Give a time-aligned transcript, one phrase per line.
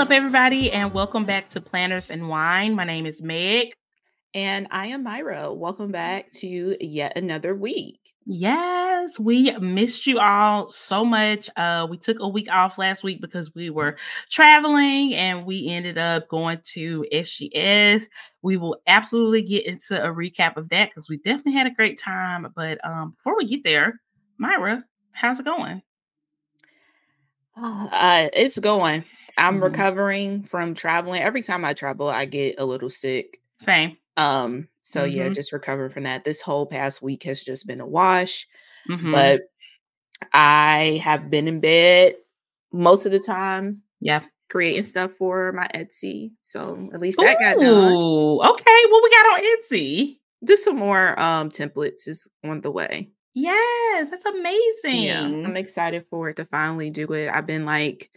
[0.00, 2.74] up, everybody, and welcome back to Planners and Wine.
[2.74, 3.74] My name is Meg.
[4.32, 5.52] And I am Myra.
[5.52, 8.14] Welcome back to yet another week.
[8.24, 11.50] Yes, we missed you all so much.
[11.54, 13.98] Uh, we took a week off last week because we were
[14.30, 18.04] traveling and we ended up going to SGS.
[18.40, 22.00] We will absolutely get into a recap of that because we definitely had a great
[22.00, 22.50] time.
[22.56, 24.00] But um, before we get there,
[24.38, 25.82] Myra, how's it going?
[27.54, 29.04] Uh, it's going.
[29.36, 29.64] I'm mm-hmm.
[29.64, 31.22] recovering from traveling.
[31.22, 33.40] Every time I travel, I get a little sick.
[33.60, 33.96] Same.
[34.16, 35.16] Um, so mm-hmm.
[35.16, 36.24] yeah, just recovering from that.
[36.24, 38.46] This whole past week has just been a wash.
[38.88, 39.12] Mm-hmm.
[39.12, 39.42] But
[40.32, 42.14] I have been in bed
[42.72, 43.82] most of the time.
[44.00, 44.22] Yeah.
[44.48, 46.32] Creating stuff for my Etsy.
[46.42, 47.92] So at least that Ooh, got done.
[48.50, 48.82] Okay.
[48.88, 50.18] What we got on Etsy?
[50.44, 53.10] Just some more um templates is on the way.
[53.34, 55.04] Yes, that's amazing.
[55.04, 57.28] Yeah, I'm excited for it to finally do it.
[57.28, 58.10] I've been like,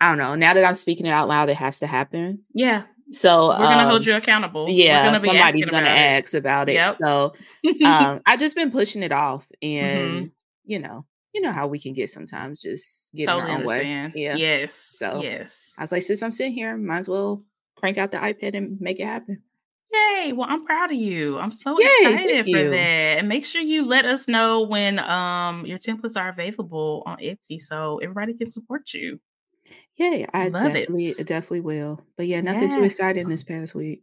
[0.00, 2.44] I don't know, now that I'm speaking it out loud, it has to happen.
[2.54, 2.84] Yeah.
[3.12, 4.66] So we're gonna um, hold you accountable.
[4.68, 6.74] Yeah, gonna somebody's gonna ask about it.
[6.74, 6.98] Yep.
[7.04, 7.34] So
[7.84, 10.26] um, I just been pushing it off, and mm-hmm.
[10.64, 14.14] you know, you know how we can get sometimes, just get totally our own understand.
[14.14, 14.22] way.
[14.22, 14.36] Yeah.
[14.36, 14.74] Yes.
[14.74, 17.44] So yes, I was like, since I'm sitting here, might as well
[17.76, 19.42] crank out the iPad and make it happen.
[19.92, 20.32] Yay!
[20.32, 21.38] Well, I'm proud of you.
[21.38, 22.70] I'm so Yay, excited for you.
[22.70, 23.18] that.
[23.18, 27.60] And make sure you let us know when um your templates are available on Etsy
[27.60, 29.20] so everybody can support you.
[29.96, 31.26] Yeah, I Love definitely it.
[31.26, 32.04] definitely will.
[32.16, 32.76] But yeah, nothing yeah.
[32.76, 34.02] too exciting this past week.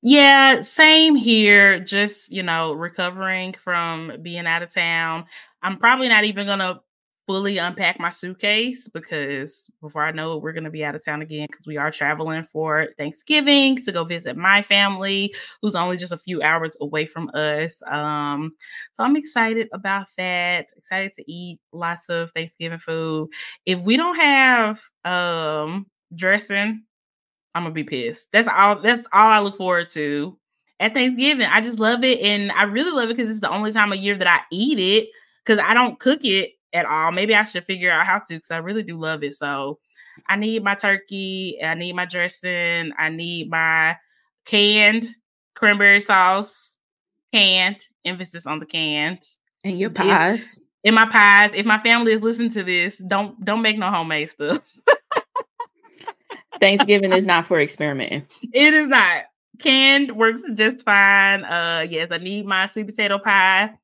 [0.00, 1.80] Yeah, same here.
[1.80, 5.24] Just, you know, recovering from being out of town.
[5.60, 6.80] I'm probably not even going to
[7.28, 11.04] fully unpack my suitcase because before I know it, we're going to be out of
[11.04, 15.98] town again because we are traveling for Thanksgiving to go visit my family, who's only
[15.98, 17.82] just a few hours away from us.
[17.86, 18.52] Um,
[18.92, 20.68] so I'm excited about that.
[20.78, 23.28] Excited to eat lots of Thanksgiving food.
[23.66, 25.86] If we don't have um
[26.16, 26.82] dressing,
[27.54, 28.28] I'm gonna be pissed.
[28.32, 28.80] That's all.
[28.80, 30.38] That's all I look forward to
[30.80, 31.46] at Thanksgiving.
[31.46, 33.98] I just love it, and I really love it because it's the only time of
[33.98, 35.08] year that I eat it
[35.44, 37.12] because I don't cook it at all.
[37.12, 39.34] Maybe I should figure out how to because I really do love it.
[39.34, 39.78] So
[40.28, 43.96] I need my turkey, I need my dressing, I need my
[44.44, 45.06] canned
[45.54, 46.78] cranberry sauce,
[47.32, 49.22] canned, emphasis on the canned.
[49.64, 50.58] And your pies.
[50.84, 51.50] In, in my pies.
[51.54, 54.62] If my family is listening to this, don't don't make no homemade stuff.
[56.60, 58.26] Thanksgiving is not for experimenting.
[58.52, 59.24] It is not.
[59.58, 61.44] Canned works just fine.
[61.44, 63.74] Uh yes, I need my sweet potato pie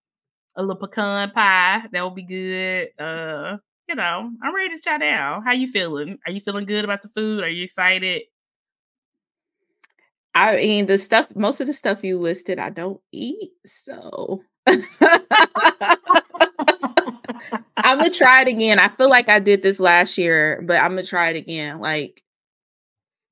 [0.56, 1.82] a little pecan pie.
[1.92, 2.88] That would be good.
[2.98, 5.42] Uh, you know, I'm ready to chat down.
[5.42, 6.18] How you feeling?
[6.26, 7.44] Are you feeling good about the food?
[7.44, 8.22] Are you excited?
[10.34, 13.52] I mean, the stuff, most of the stuff you listed, I don't eat.
[13.64, 14.82] So I'm
[17.98, 18.80] gonna try it again.
[18.80, 21.80] I feel like I did this last year, but I'm gonna try it again.
[21.80, 22.23] Like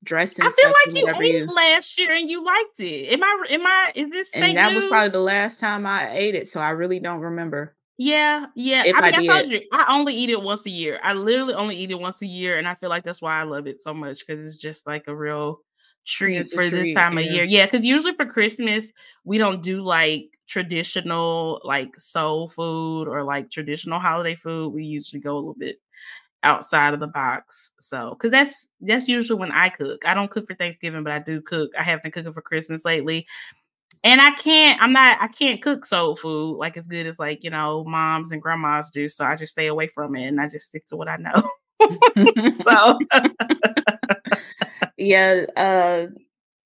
[0.03, 0.45] dressing.
[0.45, 1.47] I feel like you ate you...
[1.47, 3.13] last year and you liked it.
[3.13, 3.45] Am I?
[3.51, 3.93] Am I?
[3.95, 4.31] Is this?
[4.35, 4.83] And that news?
[4.83, 7.75] was probably the last time I ate it, so I really don't remember.
[7.99, 8.85] Yeah, yeah.
[8.85, 10.99] If I mean, I, I told you, I only eat it once a year.
[11.03, 13.45] I literally only eat it once a year, and I feel like that's why I
[13.45, 15.61] love it so much because it's just like a real
[16.07, 17.25] treat for treat, this time yeah.
[17.25, 17.45] of year.
[17.45, 18.93] Yeah, because usually for Christmas
[19.25, 24.73] we don't do like traditional like soul food or like traditional holiday food.
[24.73, 25.81] We usually go a little bit
[26.43, 27.73] outside of the box.
[27.81, 30.07] So, because that's that's usually when I cook.
[30.07, 31.71] I don't cook for Thanksgiving, but I do cook.
[31.79, 33.27] I have been cooking for Christmas lately,
[34.05, 34.83] and I can't.
[34.83, 35.19] I'm not.
[35.21, 38.91] I can't cook soul food like as good as like you know moms and grandmas
[38.91, 39.09] do.
[39.09, 41.51] So I just stay away from it, and I just stick to what I know.
[42.63, 42.99] so,
[44.97, 45.47] yeah.
[45.57, 46.07] Uh,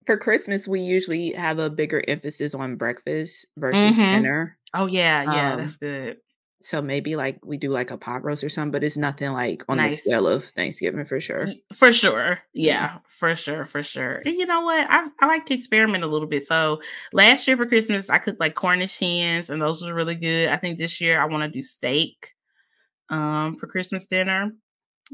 [0.06, 4.00] for Christmas, we usually have a bigger emphasis on breakfast versus mm-hmm.
[4.00, 4.56] dinner.
[4.72, 6.18] Oh yeah, yeah, um, that's good.
[6.62, 9.62] So maybe like we do like a pot roast or something, but it's nothing like
[9.68, 9.92] on nice.
[9.92, 11.46] the scale of Thanksgiving for sure.
[11.74, 12.40] For sure.
[12.54, 14.22] Yeah, for sure, for sure.
[14.24, 14.86] And you know what?
[14.88, 16.46] I I like to experiment a little bit.
[16.46, 16.80] So
[17.12, 20.48] last year for Christmas, I cooked like Cornish hens and those were really good.
[20.48, 22.34] I think this year I want to do steak
[23.10, 24.50] um for Christmas dinner.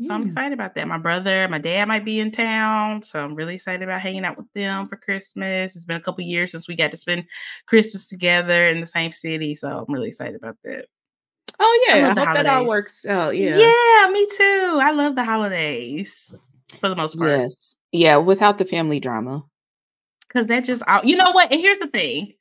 [0.00, 0.14] So mm.
[0.14, 0.88] I'm excited about that.
[0.88, 4.38] My brother, my dad might be in town, so I'm really excited about hanging out
[4.38, 5.76] with them for Christmas.
[5.76, 7.24] It's been a couple years since we got to spend
[7.66, 10.86] Christmas together in the same city, so I'm really excited about that.
[11.58, 12.34] Oh yeah, I, I hope holidays.
[12.34, 13.36] that all works out.
[13.36, 14.78] Yeah, yeah, me too.
[14.82, 16.34] I love the holidays
[16.78, 17.30] for the most part.
[17.30, 19.44] Yes, yeah, without the family drama.
[20.26, 21.52] Because that just, all you know what?
[21.52, 22.32] And here's the thing: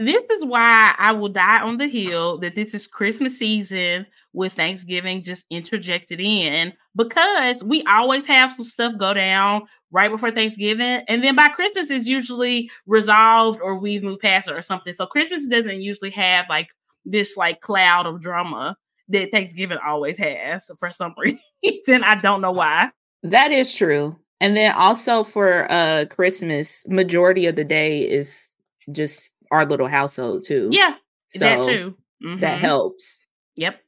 [0.00, 4.54] this is why I will die on the hill that this is Christmas season with
[4.54, 11.02] Thanksgiving just interjected in because we always have some stuff go down right before Thanksgiving.
[11.06, 14.94] And then by Christmas is usually resolved or we've moved past it or something.
[14.94, 16.68] So Christmas doesn't usually have like
[17.04, 18.76] this like cloud of drama
[19.08, 21.14] that Thanksgiving always has for some
[21.64, 22.04] reason.
[22.04, 22.90] I don't know why.
[23.22, 24.16] That is true.
[24.40, 28.48] And then also for uh Christmas, majority of the day is
[28.92, 30.68] just our little household too.
[30.70, 30.94] Yeah,
[31.28, 31.96] so that too.
[32.24, 32.40] Mm-hmm.
[32.40, 33.26] That helps.
[33.56, 33.80] Yep.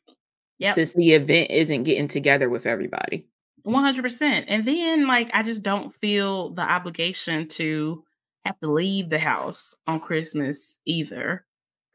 [0.58, 0.74] Yep.
[0.74, 3.26] Since the event isn't getting together with everybody.
[3.66, 4.44] 100%.
[4.48, 8.04] And then like I just don't feel the obligation to
[8.44, 11.44] have to leave the house on Christmas either.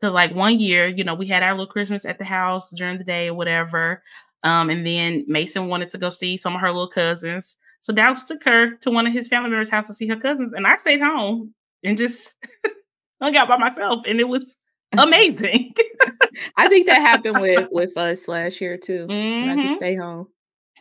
[0.02, 2.98] Cuz like one year, you know, we had our little Christmas at the house during
[2.98, 4.04] the day or whatever.
[4.44, 7.58] Um and then Mason wanted to go see some of her little cousins.
[7.82, 10.54] So Dallas took her to one of his family members' house to see her cousins
[10.54, 11.54] and I stayed home
[11.84, 12.36] and just
[13.22, 14.56] hung out by myself and it was
[14.98, 15.74] amazing.
[16.56, 19.08] I think that happened with with us last year too.
[19.08, 19.50] Mm-hmm.
[19.50, 19.76] I just mm-hmm.
[19.76, 20.28] stay home.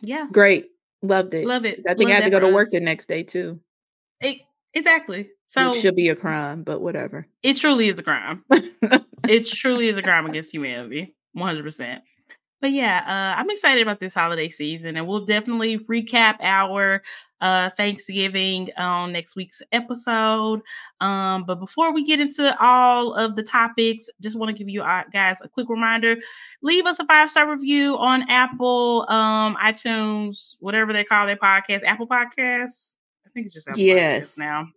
[0.03, 0.27] Yeah.
[0.31, 0.67] Great.
[1.01, 1.45] Loved it.
[1.45, 1.81] Love it.
[1.87, 3.59] I think Love I had to go to work the next day too.
[4.21, 4.39] It,
[4.73, 5.29] exactly.
[5.47, 7.25] So it should be a crime, but whatever.
[7.41, 8.43] It truly is a crime.
[8.51, 11.15] it truly is a crime against humanity.
[11.35, 11.99] 100%.
[12.59, 17.03] But yeah, uh, I'm excited about this holiday season, and we'll definitely recap our
[17.39, 20.61] uh, Thanksgiving on next week's episode.
[20.99, 24.81] Um, but before we get into all of the topics, just want to give you
[24.81, 26.15] uh, guys a quick reminder:
[26.63, 31.83] leave us a five star review on Apple, um, iTunes, whatever they call their podcast,
[31.83, 32.95] Apple Podcasts.
[33.23, 34.67] I think it's just Apple yes now.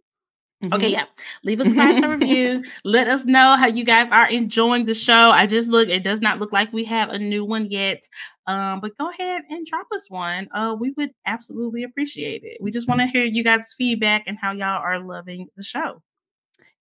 [0.62, 0.74] Mm-hmm.
[0.74, 1.04] Okay, yeah.
[1.42, 2.62] Leave us a five star review.
[2.84, 5.30] Let us know how you guys are enjoying the show.
[5.30, 8.06] I just look, it does not look like we have a new one yet.
[8.46, 10.48] Um, but go ahead and drop us one.
[10.52, 12.58] Uh, we would absolutely appreciate it.
[12.60, 16.02] We just want to hear you guys' feedback and how y'all are loving the show.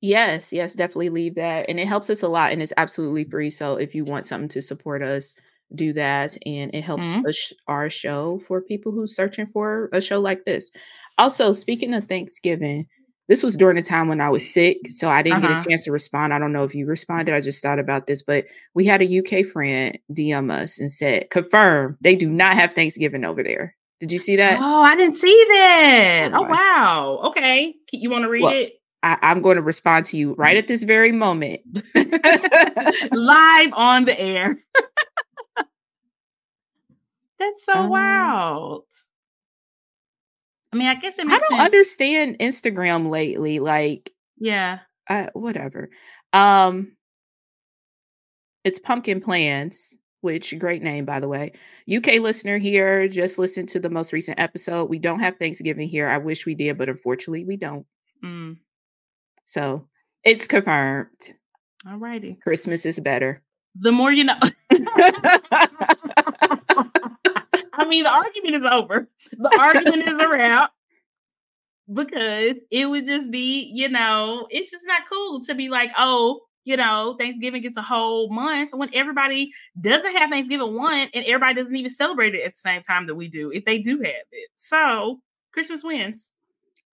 [0.02, 1.70] Yes, yes, definitely leave that.
[1.70, 3.50] And it helps us a lot and it's absolutely free.
[3.50, 5.34] So if you want something to support us,
[5.76, 6.38] do that.
[6.46, 7.24] And it helps mm-hmm.
[7.24, 10.72] push our show for people who's searching for a show like this.
[11.18, 12.88] Also, speaking of Thanksgiving,
[13.30, 15.48] this was during the time when I was sick, so I didn't uh-huh.
[15.48, 15.70] get a uh-huh.
[15.70, 16.34] chance to respond.
[16.34, 17.34] I don't know if you responded.
[17.34, 21.30] I just thought about this, but we had a UK friend DM us and said,
[21.30, 23.76] confirm they do not have Thanksgiving over there.
[24.00, 24.60] Did you see that?
[24.60, 26.32] Oh, I didn't see that.
[26.34, 27.20] Oh, wow.
[27.26, 27.76] Okay.
[27.92, 28.74] You want to read well, it?
[29.04, 31.62] I, am going to respond to you right at this very moment.
[31.96, 34.58] Live on the air.
[37.40, 38.86] That's so um, wild.
[40.72, 41.62] I mean, I guess it I don't sense.
[41.62, 43.60] understand Instagram lately.
[43.60, 44.80] Like, yeah,
[45.10, 45.90] uh, whatever.
[46.34, 46.96] Um,
[48.64, 51.54] it's Pumpkin Plans, which great name by the way.
[51.94, 54.90] UK listener here, just listen to the most recent episode.
[54.90, 56.08] We don't have Thanksgiving here.
[56.08, 57.86] I wish we did, but unfortunately, we don't.
[58.24, 58.58] Mm.
[59.46, 59.88] So
[60.24, 61.08] it's confirmed.
[61.88, 62.38] All righty.
[62.44, 63.42] Christmas is better.
[63.76, 64.38] The more you know.
[67.80, 69.08] I mean, the argument is over.
[69.32, 70.72] The argument is a wrap
[71.92, 76.42] because it would just be, you know, it's just not cool to be like, oh,
[76.66, 81.56] you know, Thanksgiving gets a whole month when everybody doesn't have Thanksgiving one and everybody
[81.56, 84.28] doesn't even celebrate it at the same time that we do, if they do have
[84.32, 84.50] it.
[84.56, 85.22] So
[85.54, 86.32] Christmas wins.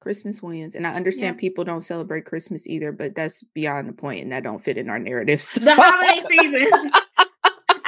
[0.01, 0.77] Christmas wins.
[0.77, 1.41] And I understand yeah.
[1.41, 4.89] people don't celebrate Christmas either, but that's beyond the point and that don't fit in
[4.89, 5.59] our narratives.
[5.63, 6.93] The holiday season.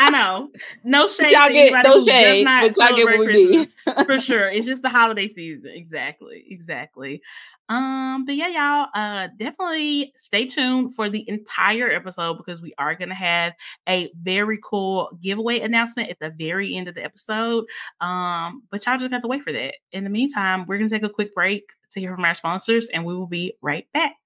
[0.08, 0.50] I know.
[0.84, 1.32] No shade.
[1.32, 3.70] Y'all get no shade, but y'all get what we be.
[4.04, 4.48] for sure.
[4.48, 5.70] It's just the holiday season.
[5.74, 6.44] Exactly.
[6.48, 7.22] Exactly.
[7.68, 12.94] Um, but yeah, y'all, uh, definitely stay tuned for the entire episode because we are
[12.94, 13.52] gonna have
[13.86, 17.64] a very cool giveaway announcement at the very end of the episode.
[18.00, 19.74] Um, but y'all just have to wait for that.
[19.92, 23.04] In the meantime, we're gonna take a quick break to hear from our sponsors, and
[23.04, 24.16] we will be right back.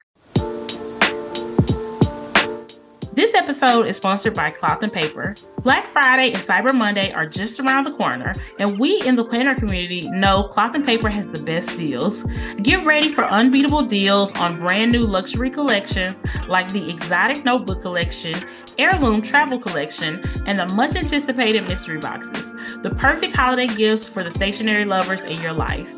[3.15, 5.35] This episode is sponsored by Cloth and Paper.
[5.61, 9.55] Black Friday and Cyber Monday are just around the corner, and we in the planner
[9.55, 12.25] community know Cloth and Paper has the best deals.
[12.63, 18.49] Get ready for unbeatable deals on brand new luxury collections like the Exotic Notebook Collection,
[18.79, 22.55] Heirloom Travel Collection, and the much anticipated mystery boxes.
[22.83, 25.95] The perfect holiday gifts for the stationery lovers in your life.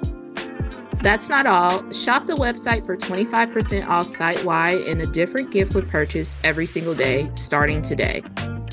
[1.04, 1.92] That's not all.
[1.92, 6.64] Shop the website for 25% off site wide and a different gift with purchase every
[6.64, 8.22] single day, starting today.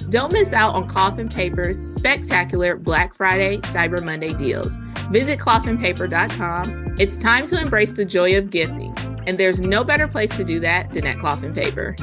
[0.10, 4.78] Don't miss out on Cloth and Paper's spectacular Black Friday, Cyber Monday deals.
[5.12, 6.96] Visit clothandpaper.com.
[6.98, 8.96] It's time to embrace the joy of gifting,
[9.28, 11.98] and there's no better place to do that than at Cloth and Paper.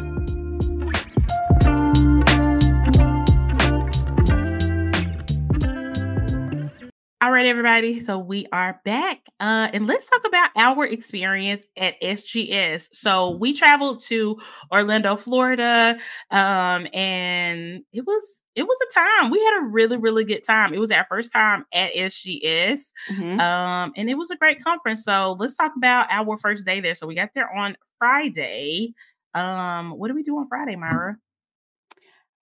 [7.21, 8.05] All right, everybody.
[8.05, 9.23] So we are back.
[9.41, 12.91] Uh, and let's talk about our experience at SGS.
[12.93, 14.39] So we traveled to
[14.71, 15.99] Orlando, Florida.
[16.31, 18.23] Um, and it was
[18.55, 19.33] it was a time.
[19.33, 20.73] We had a really, really good time.
[20.73, 22.93] It was our first time at SGS.
[23.11, 23.41] Mm-hmm.
[23.41, 25.03] Um, and it was a great conference.
[25.03, 26.95] So let's talk about our first day there.
[26.95, 28.95] So we got there on Friday.
[29.35, 31.17] Um, what did we do on Friday, Myra?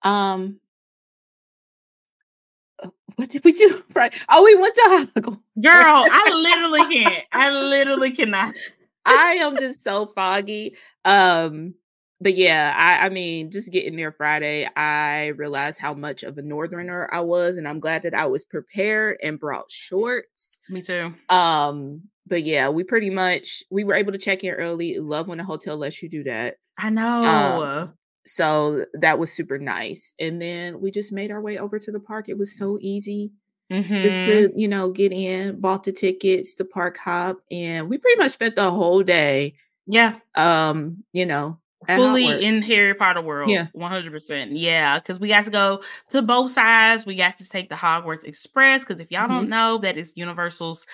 [0.03, 0.61] Um,
[3.17, 4.17] What did we do Friday?
[4.29, 5.41] Oh, we went to Hogwarts.
[5.61, 7.25] Girl, I literally can't.
[7.33, 8.55] I literally cannot.
[9.05, 10.77] I am just so foggy.
[11.05, 11.75] Um,
[12.21, 16.43] but yeah, I, I mean, just getting there Friday, I realized how much of a
[16.43, 20.59] northerner I was, and I'm glad that I was prepared and brought shorts.
[20.69, 21.15] Me too.
[21.29, 24.99] Um, but yeah, we pretty much we were able to check in early.
[24.99, 26.57] Love when a hotel lets you do that.
[26.79, 27.23] I know.
[27.25, 27.93] Um,
[28.27, 30.15] so that was super nice.
[30.19, 32.29] And then we just made our way over to the park.
[32.29, 33.33] It was so easy.
[33.73, 33.99] Mm-hmm.
[33.99, 38.17] Just to, you know, get in, bought the tickets, the park hop, and we pretty
[38.17, 39.55] much spent the whole day.
[39.87, 40.19] Yeah.
[40.37, 43.51] Um, you know, fully in Harry Potter world.
[43.51, 44.53] Yeah, one hundred percent.
[44.53, 47.07] Yeah, because we got to go to both sides.
[47.07, 49.33] We got to take the Hogwarts Express because if y'all mm-hmm.
[49.33, 50.87] don't know, that is Universal's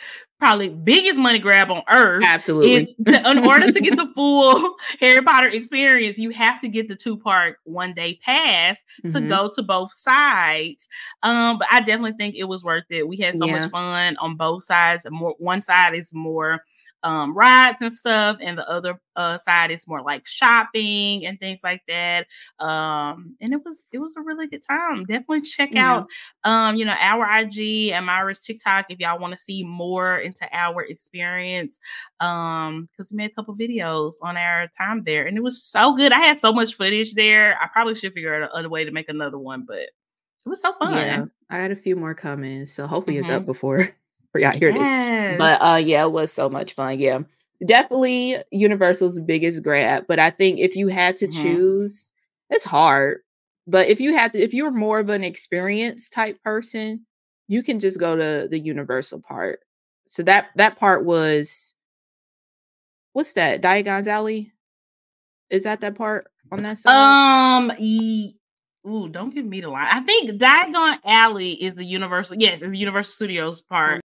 [0.42, 2.24] probably biggest money grab on earth.
[2.24, 2.86] Absolutely.
[3.06, 6.96] To, in order to get the full Harry Potter experience, you have to get the
[6.96, 9.10] two part one day pass mm-hmm.
[9.10, 10.88] to go to both sides.
[11.22, 13.06] Um, but I definitely think it was worth it.
[13.06, 13.60] We had so yeah.
[13.60, 15.06] much fun on both sides.
[15.08, 16.64] More one side is more
[17.02, 21.60] um, rides and stuff, and the other uh, side is more like shopping and things
[21.62, 22.26] like that.
[22.58, 25.04] Um, and it was it was a really good time.
[25.04, 25.92] Definitely check yeah.
[25.92, 26.08] out
[26.44, 30.46] um, you know our IG and Myra's TikTok if y'all want to see more into
[30.52, 31.80] our experience.
[32.20, 35.94] Um, because we made a couple videos on our time there, and it was so
[35.94, 36.12] good.
[36.12, 37.58] I had so much footage there.
[37.60, 39.90] I probably should figure out another way to make another one, but it
[40.46, 40.94] was so fun.
[40.94, 43.20] Yeah, I had a few more coming, so hopefully mm-hmm.
[43.20, 43.46] it's up mm-hmm.
[43.46, 43.94] before
[44.32, 44.78] for y'all hear yes.
[45.30, 45.38] this.
[45.38, 46.98] But uh yeah, it was so much fun.
[46.98, 47.20] Yeah.
[47.64, 50.06] Definitely Universal's biggest grab.
[50.08, 51.42] But I think if you had to mm-hmm.
[51.42, 52.12] choose,
[52.50, 53.20] it's hard.
[53.66, 57.06] But if you had to, if you're more of an experience type person,
[57.46, 59.60] you can just go to the Universal part.
[60.06, 61.74] So that that part was
[63.12, 63.60] what's that?
[63.60, 64.52] Diagon's Alley?
[65.50, 66.92] Is that that part on that side?
[66.92, 67.70] Um,
[68.86, 69.86] Ooh, don't give me the line.
[69.90, 72.38] I think Diagon Alley is the Universal.
[72.40, 74.01] Yes, it's the Universal Studios part.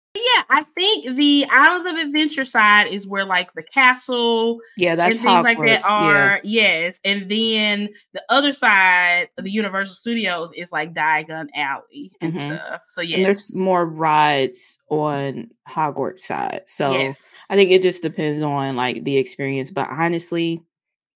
[0.54, 5.26] I think the Islands of Adventure side is where like the castle, yeah, that's and
[5.26, 6.40] things like that are.
[6.44, 6.62] Yeah.
[6.62, 12.54] Yes, and then the other side the Universal Studios is like Diagon Alley and mm-hmm.
[12.54, 12.82] stuff.
[12.90, 16.60] So yeah, there's more rides on Hogwarts side.
[16.66, 17.34] So yes.
[17.48, 19.70] I think it just depends on like the experience.
[19.70, 20.62] But honestly,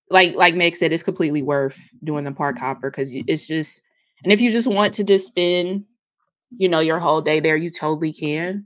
[0.09, 3.83] like like Meg said, it's completely worth doing the park hopper because it's just
[4.23, 5.85] and if you just want to just spend,
[6.57, 8.65] you know, your whole day there, you totally can.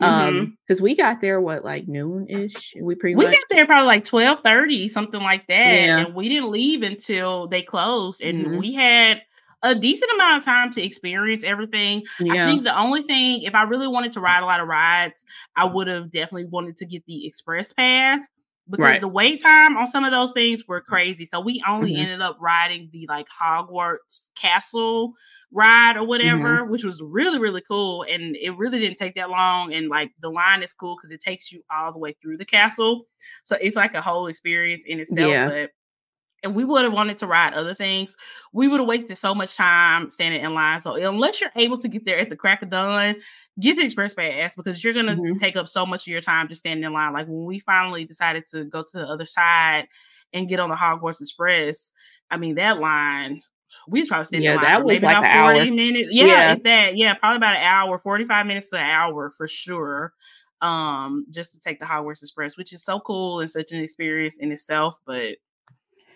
[0.00, 0.28] Mm-hmm.
[0.28, 2.74] Um, because we got there what like noon ish.
[2.80, 5.74] We pretty we much got there probably like twelve thirty, something like that.
[5.74, 5.98] Yeah.
[5.98, 8.22] And we didn't leave until they closed.
[8.22, 8.58] And mm-hmm.
[8.58, 9.22] we had
[9.62, 12.02] a decent amount of time to experience everything.
[12.18, 12.46] Yeah.
[12.46, 15.22] I think the only thing, if I really wanted to ride a lot of rides,
[15.54, 18.26] I would have definitely wanted to get the express pass
[18.70, 19.00] because right.
[19.00, 21.26] the wait time on some of those things were crazy.
[21.26, 22.02] So we only mm-hmm.
[22.02, 25.14] ended up riding the like Hogwarts castle
[25.52, 26.70] ride or whatever, mm-hmm.
[26.70, 28.04] which was really, really cool.
[28.08, 29.74] And it really didn't take that long.
[29.74, 32.44] And like the line is cool because it takes you all the way through the
[32.44, 33.06] castle.
[33.44, 35.30] So it's like a whole experience in itself.
[35.30, 35.48] Yeah.
[35.48, 35.70] But
[36.42, 38.16] and we would have wanted to ride other things,
[38.52, 40.80] we would have wasted so much time standing in line.
[40.80, 43.16] So unless you're able to get there at the crack of dawn,
[43.58, 45.36] get the express pass because you're gonna mm-hmm.
[45.36, 47.12] take up so much of your time just standing in line.
[47.12, 49.88] Like when we finally decided to go to the other side
[50.32, 51.92] and get on the Hogwarts Express,
[52.30, 53.40] I mean that line.
[53.86, 55.74] We was probably standing yeah, in line that was like about 40 hour.
[55.74, 56.12] minutes.
[56.12, 56.56] Yeah, yeah.
[56.64, 56.96] that.
[56.96, 60.12] Yeah, probably about an hour, 45 minutes to an hour for sure
[60.62, 64.36] um just to take the Hogwarts Express, which is so cool and such an experience
[64.38, 64.98] in itself.
[65.06, 65.36] But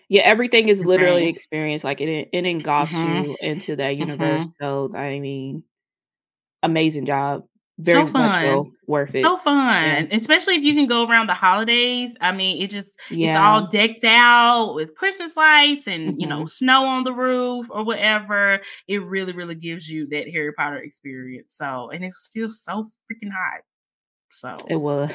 [0.09, 1.35] yeah, everything is literally right.
[1.35, 1.83] experience.
[1.83, 3.31] Like it, it engulfs mm-hmm.
[3.31, 4.45] you into that universe.
[4.45, 4.63] Mm-hmm.
[4.63, 5.63] So I mean,
[6.63, 7.43] amazing job.
[7.77, 9.23] Very so much well worth it.
[9.23, 10.05] So fun, yeah.
[10.11, 12.11] especially if you can go around the holidays.
[12.21, 13.29] I mean, it just yeah.
[13.29, 16.19] it's all decked out with Christmas lights and mm-hmm.
[16.21, 18.61] you know snow on the roof or whatever.
[18.87, 21.53] It really, really gives you that Harry Potter experience.
[21.57, 23.63] So, and it's still so freaking hot.
[24.31, 25.11] So it was,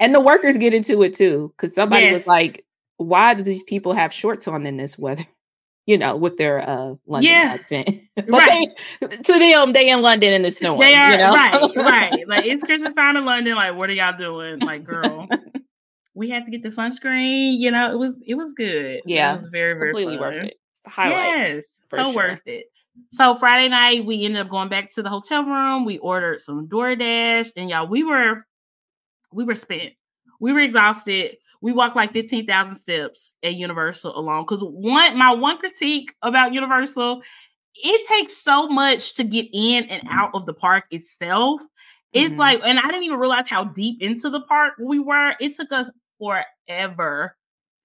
[0.00, 2.12] and the workers get into it too because somebody yes.
[2.12, 2.64] was like,
[2.96, 5.24] why do these people have shorts on in this weather?
[5.86, 7.50] You know, with their uh London yeah.
[7.60, 7.90] accent.
[8.16, 8.70] but right.
[9.02, 10.78] they, to them, they in London in the snow.
[10.78, 11.34] They are you know?
[11.34, 12.24] right, right.
[12.26, 13.54] Like it's Christmas time in London.
[13.54, 14.60] Like, what are y'all doing?
[14.60, 15.28] Like, girl,
[16.14, 17.56] we had to get the sunscreen.
[17.58, 19.02] You know, it was it was good.
[19.04, 20.32] Yeah, it was very very completely fun.
[20.32, 20.54] worth it.
[20.86, 22.14] Highlight, yes, so sure.
[22.14, 22.64] worth it.
[23.10, 25.84] So Friday night, we ended up going back to the hotel room.
[25.84, 28.46] We ordered some DoorDash, and y'all, we were
[29.34, 29.92] we were spent.
[30.40, 34.42] We were exhausted we walked like 15,000 steps at Universal alone.
[34.42, 37.22] Because one, my one critique about Universal,
[37.76, 41.62] it takes so much to get in and out of the park itself.
[42.12, 42.38] It's mm-hmm.
[42.38, 45.32] like, and I didn't even realize how deep into the park we were.
[45.40, 47.34] It took us forever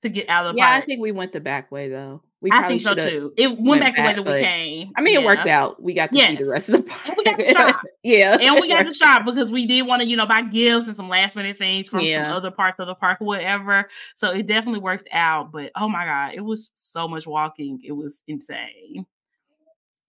[0.01, 0.83] to get out of the yeah, park.
[0.83, 2.21] I think we went the back way though.
[2.41, 3.33] We I think so too.
[3.35, 4.91] It went, went back the way that we came.
[4.95, 5.83] I mean, it worked out.
[5.83, 7.81] We got to see the rest of the And we got to shop.
[8.03, 10.87] yeah, and we got to shop because we did want to, you know, buy gifts
[10.87, 12.23] and some last minute things from Yeah.
[12.27, 13.89] some other parts of the park, whatever.
[14.15, 15.51] So it definitely worked out.
[15.51, 17.81] But oh my god, it was so much walking.
[17.83, 19.05] It was insane.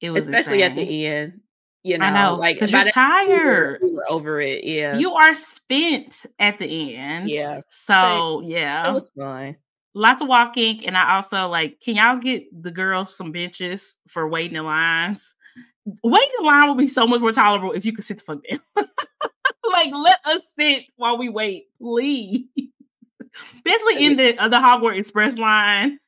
[0.01, 1.41] It was especially at the end.
[1.83, 3.81] You know, I know, like you're the we were- tired.
[3.83, 4.65] We were over it.
[4.65, 7.29] Yeah, You are spent at the end.
[7.29, 9.57] yeah, So yeah, it was fun.
[9.95, 11.81] Lots of walking, and I also like.
[11.81, 15.35] Can y'all get the girls some benches for waiting in lines?
[16.05, 18.39] Waiting in line will be so much more tolerable if you could sit the fuck
[18.49, 18.61] down.
[19.73, 22.47] like, let us sit while we wait, please.
[23.67, 25.99] Especially in the uh, the Hogwarts Express line.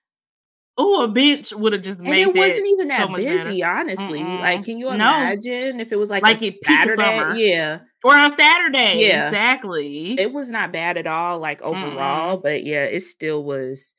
[0.78, 3.16] Oh, a bench would have just And made it It wasn't that even so that
[3.16, 3.44] better.
[3.44, 4.20] busy, honestly.
[4.20, 4.40] Mm-mm.
[4.40, 4.94] Like, can you No.
[4.94, 7.18] imagine if it was like, Like a it peak of Saturday?
[7.18, 7.36] summer.
[7.36, 9.06] Yeah, or on Saturday.
[9.06, 10.18] Yeah, exactly.
[10.18, 12.42] It was not bad at all, like overall, mm.
[12.42, 13.94] but yeah, it still was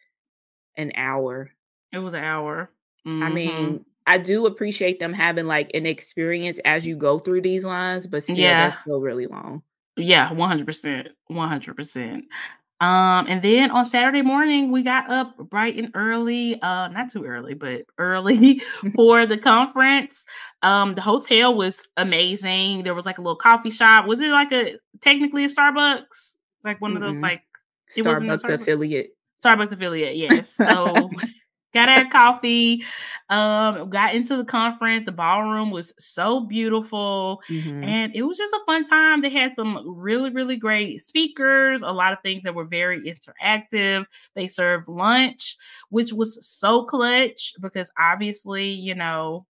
[0.75, 1.50] an hour.
[1.91, 2.69] It was an hour.
[3.05, 3.24] Mm-hmm.
[3.24, 7.65] I mean, I do appreciate them having like an experience as you go through these
[7.65, 8.65] lines, but still, yeah.
[8.65, 9.62] that's still really long.
[9.95, 11.10] Yeah, 100%.
[11.31, 12.22] 100%.
[12.83, 16.61] Um, and then on Saturday morning, we got up bright and early.
[16.61, 18.61] Uh, not too early, but early
[18.95, 20.25] for the conference.
[20.63, 22.83] Um, the hotel was amazing.
[22.83, 24.05] There was like a little coffee shop.
[24.05, 26.35] Was it like a technically a Starbucks?
[26.65, 27.21] Like one of those Mm-mm.
[27.21, 27.43] like
[27.95, 28.53] It wasn't a Starbucks Starbucks?
[28.61, 29.09] affiliate.
[29.45, 30.49] Starbucks affiliate, yes.
[30.53, 31.09] So
[31.73, 32.83] got our coffee.
[33.29, 35.05] Um, got into the conference.
[35.05, 37.41] The ballroom was so beautiful.
[37.49, 37.95] Mhm.
[38.01, 39.21] And it was just a fun time.
[39.21, 44.05] They had some really, really great speakers, a lot of things that were very interactive.
[44.35, 45.57] They served lunch,
[45.89, 49.45] which was so clutch because obviously, you know,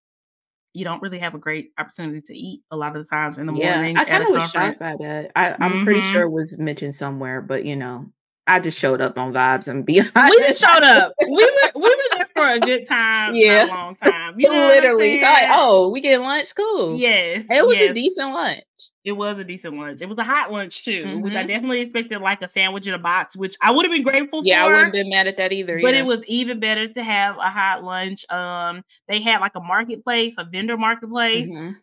[0.74, 3.46] you don't really have a great opportunity to eat a lot of the times in
[3.46, 3.96] the Yeah, morning.
[3.96, 5.32] I kind of was shocked by that.
[5.36, 6.02] I, I'm pretty Mhm.
[6.02, 8.12] sure it was mentioned somewhere, but you know,
[8.48, 11.14] I just showed up on vibes and be We just showed up.
[11.22, 13.66] We were we were there for a good time, Yeah.
[13.66, 14.40] yeah, a long time.
[14.40, 15.18] You know literally.
[15.18, 16.98] So like, oh, we get lunch, cool.
[16.98, 18.64] yes, it was a decent lunch.
[19.06, 20.02] It was a decent lunch.
[20.02, 21.48] It was a hot lunch too, which I Mhm.
[21.48, 24.64] definitely expected like a sandwich in a box, which I would have been grateful Yeah,
[24.64, 25.80] I wouldn't have been mad at that either.
[25.82, 26.00] but yeah.
[26.02, 28.26] it was even better to have a hot lunch.
[28.32, 31.50] Um, they had like a marketplace, a vendor marketplace.
[31.52, 31.76] Mhm.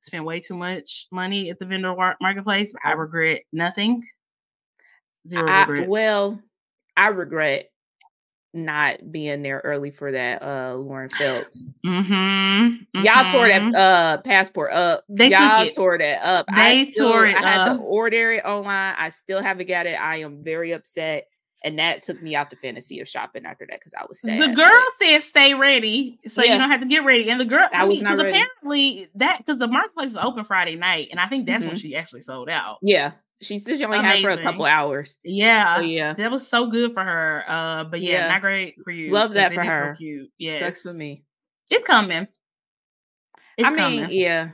[0.00, 2.72] Spent way too much money at the vendor marketplace.
[2.82, 4.02] I regret nothing.
[5.28, 6.40] Zero I, well,
[6.96, 7.66] I regret
[8.52, 11.70] not being there early for that uh Lauren Phelps.
[11.86, 15.04] mm-hmm, Y'all tore that uh passport up.
[15.08, 16.46] They Y'all tore that up.
[16.48, 17.80] I They still, tore it I had to up.
[17.80, 18.94] order it online.
[18.98, 20.00] I still haven't got it.
[20.00, 21.26] I am very upset.
[21.62, 24.40] And that took me out the fantasy of shopping after that because I was sad.
[24.40, 26.54] The girl said stay ready, so Yeah.
[26.54, 27.28] you don't have to get ready.
[27.30, 30.44] And the girl, I I was not because apparently that because the marketplace is open
[30.44, 31.80] Friday night, and I think that's when Mhm.
[31.80, 32.78] she actually sold out.
[32.82, 33.12] Yeah.
[33.42, 35.16] She said she only had for a couple hours.
[35.24, 36.12] Yeah, So yeah.
[36.14, 37.44] that was so good for her.
[37.48, 38.28] Uh, but yeah, Yeah.
[38.28, 39.10] not great for you.
[39.10, 39.94] Love that for did so her.
[39.96, 40.30] cute.
[40.38, 41.24] Yes, Sucks for me.
[41.70, 42.28] It's coming.
[43.56, 44.18] It's I mean, coming.
[44.18, 44.50] yeah.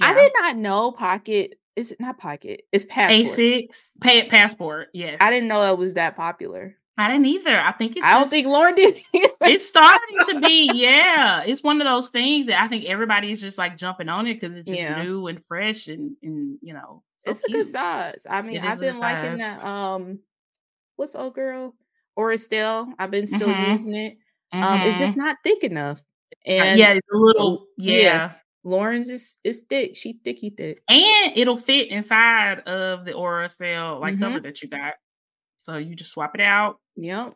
[0.00, 1.56] I did not know Pocket.
[1.76, 2.62] Is it not Pocket?
[2.72, 3.38] It's Passport.
[3.38, 3.66] A6
[4.00, 4.88] pay it passport.
[4.92, 6.76] Yes, I didn't know it was that popular.
[7.00, 7.58] I didn't either.
[7.60, 8.04] I think it's.
[8.04, 8.96] I don't just- think Lauren did.
[9.14, 9.28] either.
[9.42, 10.70] it's starting to be.
[10.74, 14.26] Yeah, it's one of those things that I think everybody is just like jumping on
[14.26, 15.02] it because it's just Yeah.
[15.02, 17.02] new and fresh and and you know.
[17.16, 18.26] So it's a good size.
[18.28, 19.58] I mean, It I've is a good been liking size.
[19.58, 19.64] that.
[19.64, 20.18] Um,
[20.96, 21.74] what's old girl
[22.16, 22.92] or Estelle?
[22.98, 23.70] I've been still Mhm.
[23.72, 24.18] using it.
[24.52, 24.98] Um, it's Mhm.
[24.98, 26.00] just not thick enough.
[26.46, 27.98] Uh, And yeah, it's a little yeah.
[27.98, 28.32] yeah.
[28.64, 29.96] Lauren's is is thick.
[29.96, 30.82] She thicky thick.
[30.88, 34.20] and it'll fit inside of the Aura Cell like Mhm.
[34.20, 34.94] cover that you got.
[35.70, 36.78] So you just swap it out.
[36.96, 37.34] Yep.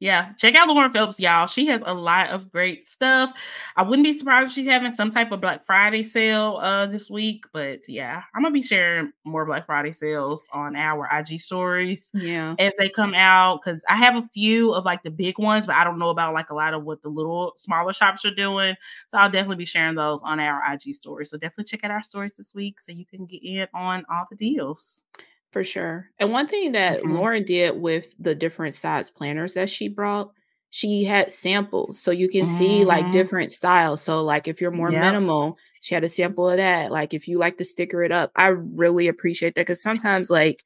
[0.00, 1.48] Yeah, check out Lauren Phillips, y'all.
[1.48, 3.32] She has a lot of great stuff.
[3.74, 7.10] I wouldn't be surprised if she's having some type of Black Friday sale uh this
[7.10, 12.12] week, but yeah, I'm gonna be sharing more Black Friday sales on our IG stories
[12.14, 12.54] Yeah.
[12.60, 15.74] as they come out because I have a few of like the big ones, but
[15.74, 18.76] I don't know about like a lot of what the little smaller shops are doing.
[19.08, 21.30] So I'll definitely be sharing those on our IG stories.
[21.30, 24.26] So definitely check out our stories this week so you can get in on all
[24.30, 25.04] the deals.
[25.52, 26.10] For sure.
[26.18, 27.12] And one thing that Mhm.
[27.14, 30.30] Lauren did with the different size planners that she brought,
[30.70, 32.00] she had samples.
[32.02, 33.12] So you can see like Mhm.
[33.12, 34.02] different styles.
[34.02, 35.00] So like if you're more Yep.
[35.00, 36.90] minimal, she had a sample of that.
[36.92, 40.62] Like if you like to sticker it up, I really appreciate that because sometimes like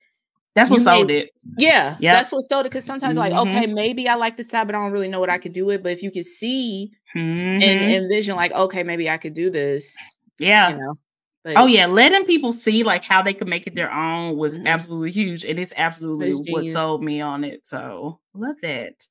[0.55, 1.31] That's what You may- sold it.
[1.57, 2.13] yeah, Yep.
[2.15, 2.69] that's what sold it.
[2.69, 3.47] Because sometimes like Mhm.
[3.47, 5.65] okay, maybe I like this side, but I don't really know what I could do
[5.65, 5.83] with it.
[5.83, 7.95] But if you could see and Mhm.
[7.95, 9.97] envision like okay, maybe I could do this,
[10.39, 10.69] yeah.
[10.69, 10.95] you know.
[11.45, 14.59] But Oh yeah, letting people see like how they could make it their own was
[14.59, 14.67] Mhm.
[14.67, 17.67] absolutely huge, and it's absolutely what sold me on it.
[17.67, 19.07] So love that.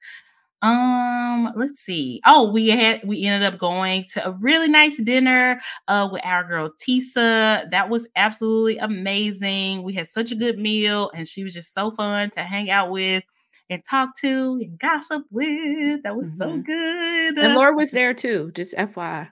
[0.63, 2.21] Um, let's see.
[2.25, 6.43] Oh, we had we ended up going to a really nice dinner uh with our
[6.47, 7.69] girl Tisa.
[7.71, 9.81] That was absolutely amazing.
[9.83, 12.91] We had such a good meal, and she was just so fun to hang out
[12.91, 13.23] with.
[13.69, 16.03] and talk to and gossip with.
[16.03, 16.37] That was mm-hmm.
[16.37, 17.37] so good.
[17.39, 19.29] And Laura was there too, just FYI.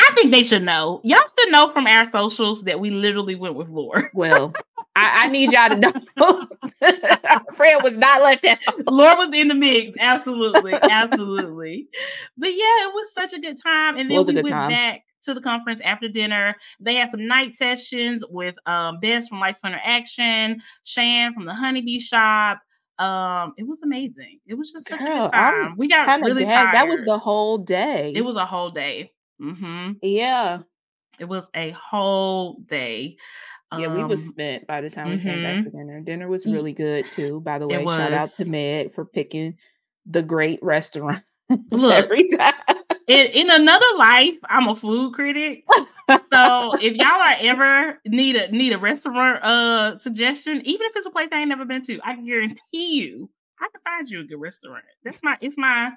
[0.00, 1.00] I think they should know.
[1.04, 4.10] Y'all should know from our socials that we literally went with Laura.
[4.14, 4.54] Well,
[4.96, 5.92] I, I, need y'all to know.
[7.54, 8.58] Fred was not left out.
[8.86, 9.92] Laura was in the mix.
[9.98, 10.72] Absolutely.
[10.72, 11.88] Absolutely.
[12.38, 13.96] But yeah, it was such a good time.
[13.96, 14.70] And then we went time.
[14.70, 16.54] back to the conference after dinner.
[16.78, 21.54] They had some night sessions with um Bess from Light Splinter Action, Shan from the
[21.54, 22.60] Honeybee Shop.
[22.98, 24.38] Um, it was amazing.
[24.46, 25.64] It was just such Girl, a good time.
[25.72, 26.72] I'm we got really tired.
[26.72, 28.12] That was the whole day.
[28.14, 29.10] It was a whole day.
[29.40, 29.92] Mm-hmm.
[30.02, 30.60] Yeah.
[31.18, 33.16] It was a whole day.
[33.76, 35.28] Yeah, we was um, spent by the time we mm-hmm.
[35.28, 35.64] came back mm-hmm.
[35.64, 36.00] for dinner.
[36.00, 37.40] Dinner was really good too.
[37.40, 39.56] By the way, shout out to Meg for picking
[40.06, 41.22] the great restaurant
[41.72, 42.54] every time.
[43.08, 45.64] in, in another life, I'm a food critic.
[46.08, 51.06] so if y'all are ever need a need a restaurant uh suggestion, even if it's
[51.06, 53.28] a place I ain't never been to, I can guarantee you
[53.60, 54.84] I can find you a good restaurant.
[55.04, 55.92] That's my it's my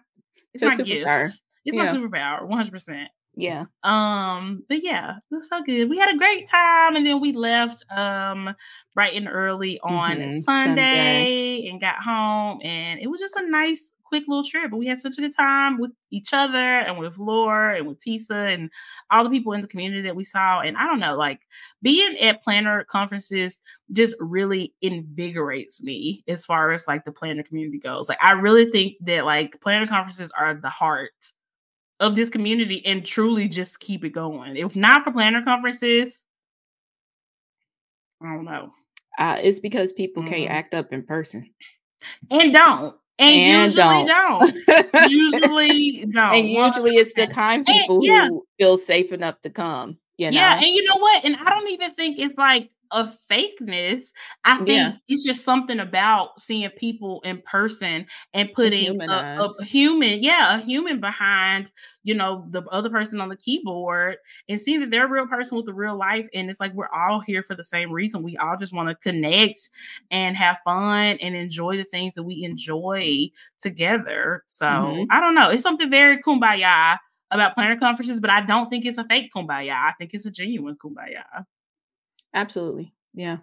[0.54, 1.41] it's, it's my gift.
[1.65, 1.91] It's yeah.
[1.91, 3.65] my superpower, 100 percent yeah.
[3.84, 5.91] Um, but yeah, it was so good.
[5.91, 8.56] We had a great time, and then we left um
[8.95, 10.39] bright and early on mm-hmm.
[10.39, 14.71] Sunday, Sunday, and got home, and it was just a nice, quick little trip.
[14.71, 18.00] But we had such a good time with each other and with Laura and with
[18.04, 18.71] Tisa and
[19.12, 20.62] all the people in the community that we saw.
[20.62, 21.41] And I don't know, like
[21.84, 23.60] being at planner conferences
[23.91, 28.10] just really invigorates me as far as like the planner community goes.
[28.10, 31.12] Like I really think that like planner conferences are the heart
[32.00, 34.56] of this community and truly just keep it going.
[34.56, 36.26] If not for planner conferences,
[38.22, 38.74] I don't know.
[39.18, 40.34] Uh, it's because people mm-hmm.
[40.34, 41.50] can't act up in person.
[42.30, 42.96] And don't.
[43.20, 44.94] And, and usually don't.
[44.94, 45.10] don't.
[45.12, 46.36] usually don't.
[46.36, 48.28] And usually it's the kind people and, yeah.
[48.28, 49.98] who feel safe enough to come.
[50.18, 50.38] You know?
[50.38, 51.26] Yeah, and you know what?
[51.26, 54.12] And I don't even think it's like of fakeness.
[54.43, 54.93] I think yeah.
[55.08, 60.62] it's just something about seeing people in person and putting a, a, human, yeah, a
[60.62, 61.71] human behind,
[62.04, 64.17] you know, the other person on the keyboard
[64.50, 66.28] and seeing that they're a real person with a real life.
[66.34, 68.23] And it's like we're all here for the same reason.
[68.23, 69.69] We all just want to connect
[70.12, 74.43] and have fun and enjoy the things that we enjoy together.
[74.47, 75.04] So mm-hmm.
[75.12, 75.50] I don't know.
[75.50, 76.97] It's something very kumbaya
[77.32, 79.73] about planner conferences, but I don't think it's a fake kumbaya.
[79.73, 81.23] I think it's a genuine kumbaya.
[82.38, 82.93] Absolutely.
[83.13, 83.38] Yeah.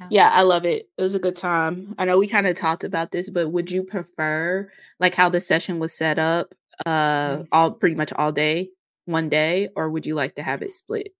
[0.00, 0.06] yeah.
[0.10, 0.88] Yeah, I love it.
[0.98, 1.94] It was a good time.
[1.96, 5.40] I know we kind of talked about this, but would you prefer like how the
[5.40, 7.42] session was set up uh mm-hmm.
[7.52, 8.70] all pretty much all day,
[9.04, 11.14] one day, or would you like to have it split?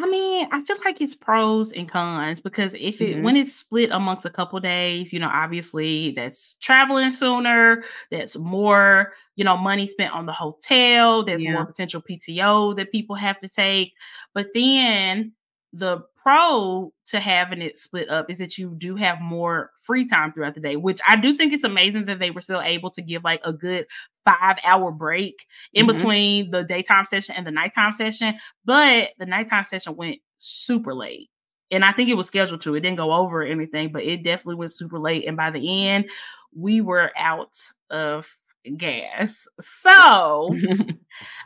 [0.00, 3.22] I mean, I feel like it's pros and cons because if it mm-hmm.
[3.24, 9.12] when it's split amongst a couple days, you know, obviously that's traveling sooner, that's more,
[9.34, 11.54] you know, money spent on the hotel, there's yeah.
[11.54, 13.92] more potential PTO that people have to take.
[14.34, 15.32] But then
[15.72, 20.32] the pro to having it split up is that you do have more free time
[20.32, 23.02] throughout the day, which I do think it's amazing that they were still able to
[23.02, 23.86] give like a good
[24.24, 25.96] five hour break in mm-hmm.
[25.96, 28.34] between the daytime session and the nighttime session.
[28.64, 31.30] But the nighttime session went super late.
[31.70, 32.74] And I think it was scheduled to.
[32.74, 35.26] It didn't go over anything, but it definitely went super late.
[35.26, 36.08] And by the end,
[36.56, 37.56] we were out
[37.90, 38.28] of
[38.76, 39.46] gas.
[39.60, 39.90] So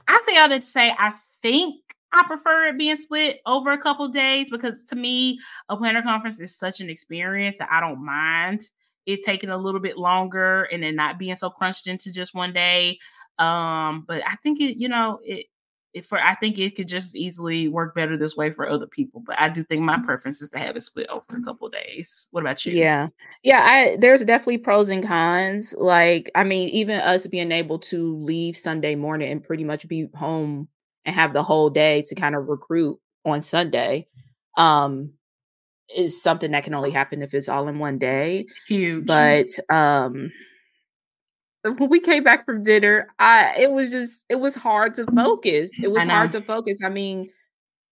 [0.08, 1.76] I say all that to say I think
[2.12, 6.40] I prefer it being split over a couple days because to me, a planner conference
[6.40, 8.62] is such an experience that I don't mind
[9.06, 12.52] it taking a little bit longer and then not being so crunched into just one
[12.52, 12.98] day.
[13.38, 15.46] Um, but I think it, you know, it,
[15.94, 19.22] it for I think it could just easily work better this way for other people.
[19.24, 22.28] But I do think my preference is to have it split over a couple days.
[22.30, 22.72] What about you?
[22.72, 23.08] Yeah.
[23.42, 25.74] Yeah, I there's definitely pros and cons.
[25.76, 30.08] Like, I mean, even us being able to leave Sunday morning and pretty much be
[30.14, 30.68] home
[31.04, 34.06] and have the whole day to kind of recruit on Sunday
[34.56, 35.12] um
[35.94, 38.46] is something that can only happen if it's all in one day.
[38.68, 39.06] Huge.
[39.06, 40.30] But um
[41.62, 45.70] when we came back from dinner, I it was just it was hard to focus.
[45.80, 46.78] It was hard to focus.
[46.84, 47.30] I mean,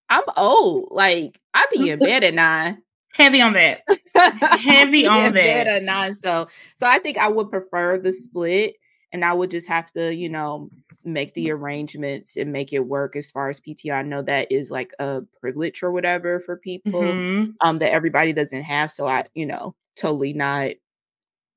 [0.09, 0.88] I'm old.
[0.90, 2.83] Like I be in bed at nine.
[3.14, 3.83] Heavy on that.
[4.14, 5.35] Heavy on that.
[5.35, 6.14] Bed At nine.
[6.14, 8.75] So so I think I would prefer the split
[9.12, 10.70] and I would just have to, you know,
[11.05, 13.93] make the arrangements and make it work as far as PTO.
[13.93, 17.51] I know that is like a privilege or whatever for people mm-hmm.
[17.61, 18.91] um that everybody doesn't have.
[18.91, 20.71] So I, you know, totally not,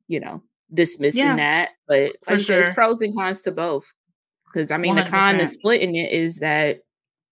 [0.07, 0.41] you know,
[0.73, 1.69] dismissing yeah, that.
[1.87, 2.61] But for sure.
[2.61, 3.91] there's pros and cons to both.
[4.51, 5.03] Because I mean 100%.
[5.03, 6.79] the con of splitting it is that,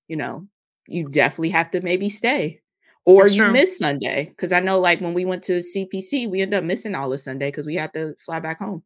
[0.07, 0.47] you know,
[0.87, 2.61] you definitely have to maybe stay.
[3.03, 3.53] Or That's you true.
[3.53, 4.25] miss Sunday.
[4.25, 7.21] Because I know like when we went to CPC, we ended up missing all of
[7.21, 8.83] Sunday because we had to fly back home.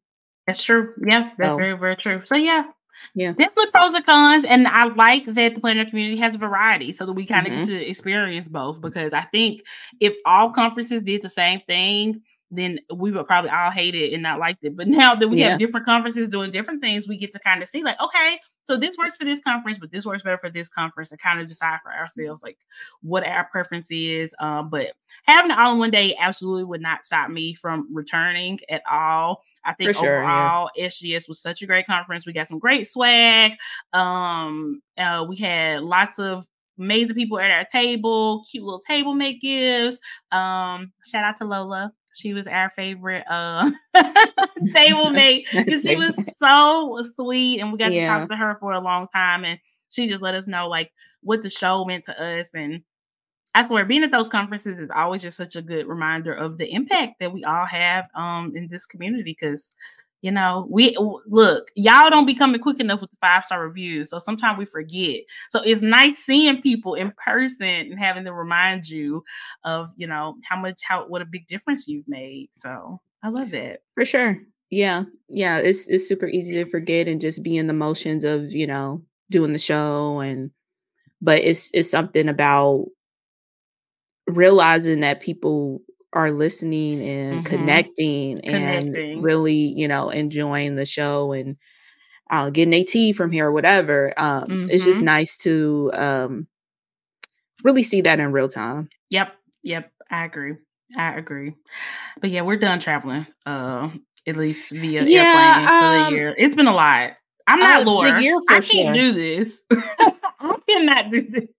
[0.48, 0.94] That's true.
[1.06, 1.58] Yeah, that's oh.
[1.58, 2.22] very, very true.
[2.24, 2.66] So yeah,
[3.14, 4.46] yeah, definitely pros and cons.
[4.46, 7.54] And I like that the planner community has a variety so that we kind of
[7.54, 7.64] mm-hmm.
[7.64, 8.82] get to experience both.
[8.82, 9.62] Because I think
[10.00, 14.24] if all conferences did the same thing, then we would probably all hate it and
[14.24, 14.76] not like it.
[14.76, 15.52] But now that we yeah.
[15.52, 18.78] have different conferences doing different things, we get to kind of see like, okay, so
[18.78, 21.48] this works for this conference, but this works better for this conference and kind of
[21.48, 22.58] decide for ourselves like
[23.02, 24.34] what our preference is.
[24.40, 24.88] Um, but
[25.24, 29.44] having it all in one day absolutely would not stop me from returning at all.
[29.66, 30.88] I think sure, overall yeah.
[30.88, 32.26] SGS was such a great conference.
[32.26, 33.54] We got some great swag.
[33.94, 36.46] Um, uh, we had lots of
[36.78, 40.00] amazing people at our table, cute little table make gifts.
[40.32, 41.92] Um, shout out to Lola.
[42.14, 43.72] She was our favorite uh
[44.74, 48.14] table mate because she was so sweet and we got yeah.
[48.14, 50.92] to talk to her for a long time and she just let us know like
[51.22, 52.84] what the show meant to us and
[53.56, 56.72] I swear being at those conferences is always just such a good reminder of the
[56.72, 59.76] impact that we all have um in this community because
[60.26, 64.10] you know, we look, y'all don't be coming quick enough with the five star reviews.
[64.10, 65.22] So sometimes we forget.
[65.52, 69.24] So it's nice seeing people in person and having to remind you
[69.64, 72.50] of, you know, how much, how, what a big difference you've made.
[72.64, 73.82] So I love that.
[73.94, 74.40] For sure.
[74.72, 75.04] Yeah.
[75.30, 75.60] Yeah.
[75.60, 79.04] It's, it's super easy to forget and just be in the motions of, you know,
[79.30, 80.50] doing the show and,
[81.22, 82.88] but it's, it's something about
[84.28, 85.82] realizing that people
[86.14, 87.44] are listening and mm-hmm.
[87.44, 91.58] connecting, connecting and really, you know, enjoying the show and
[92.32, 94.14] uh, getting a tea from here or whatever.
[94.18, 94.70] Um, mm-hmm.
[94.70, 95.06] It's just mm-hmm.
[95.06, 96.48] nice to um,
[97.64, 98.90] really see that in real time.
[99.10, 99.34] Yep.
[99.64, 99.92] Yep.
[100.10, 100.56] I agree.
[100.98, 101.56] I agree.
[102.22, 103.28] But yeah, we're done traveling.
[103.46, 103.90] Uh,
[104.28, 106.36] at least via yeah, airplane for um, the year.
[106.38, 107.12] It's been a lot.
[107.48, 108.12] I'm not uh, Laura.
[108.12, 108.94] I can't sure.
[108.94, 109.66] do this.
[109.72, 111.50] I cannot do this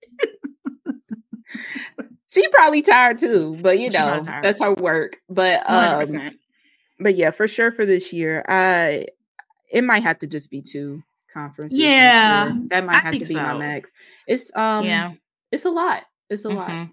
[2.28, 5.18] she probably tired too, but you know, that's her work.
[5.28, 6.30] But um 100%.
[6.98, 9.06] but yeah, for sure for this year, I
[9.70, 11.78] it might have to just be two conferences.
[11.78, 12.52] Yeah.
[12.68, 13.34] That might have to be so.
[13.34, 13.92] my max.
[14.26, 15.12] It's um yeah,
[15.52, 16.04] it's a lot.
[16.28, 16.58] It's a mm-hmm.
[16.58, 16.88] lot.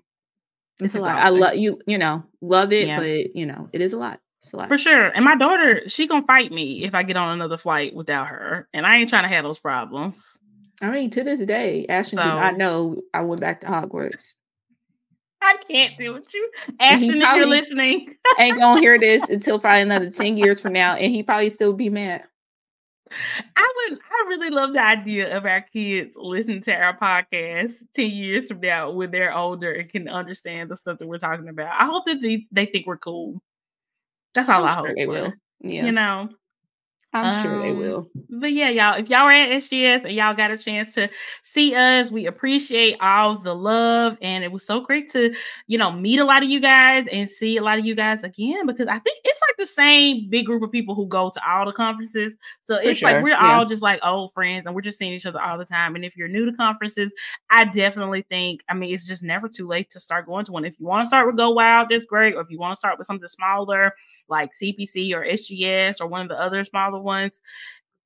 [0.79, 1.17] It's, a lot.
[1.17, 2.99] I love you, you know, love it, yeah.
[2.99, 4.19] but you know, it is a lot.
[4.41, 4.67] It's a lot.
[4.67, 5.07] For sure.
[5.07, 8.67] And my daughter, she gonna fight me if I get on another flight without her.
[8.73, 10.37] And I ain't trying to have those problems.
[10.81, 14.33] I mean, to this day, Ashton so, did not know I went back to Hogwarts.
[15.43, 16.51] I can't do with you.
[16.79, 20.95] Ashton, if you're listening, ain't gonna hear this until probably another 10 years from now,
[20.95, 22.23] and he probably still be mad.
[23.55, 28.09] I would I really love the idea of our kids listening to our podcast 10
[28.09, 31.79] years from now when they're older and can understand the stuff that we're talking about.
[31.79, 33.41] I hope that they, they think we're cool.
[34.33, 35.33] That's all I'm i sure hope they will.
[35.61, 35.85] Yeah.
[35.85, 36.29] You know.
[37.13, 38.09] I'm um, sure they um, will.
[38.29, 41.09] But yeah, y'all, if y'all are at SGS and y'all got a chance to
[41.43, 44.17] see us, we appreciate all the love.
[44.19, 45.33] And it was so great to,
[45.67, 48.23] you know, meet a lot of you guys and see a lot of you guys
[48.23, 51.41] again because I think it's like the same big group of people who go to
[51.47, 52.35] all the conferences.
[52.61, 53.11] So For it's sure.
[53.11, 53.57] like we're yeah.
[53.57, 55.95] all just like old friends and we're just seeing each other all the time.
[55.95, 57.13] And if you're new to conferences,
[57.51, 60.65] I definitely think, I mean, it's just never too late to start going to one.
[60.65, 62.33] If you want to start with Go Wild, that's great.
[62.33, 63.93] Or if you want to start with something smaller
[64.29, 67.41] like CPC or SGS or one of the other smaller ones,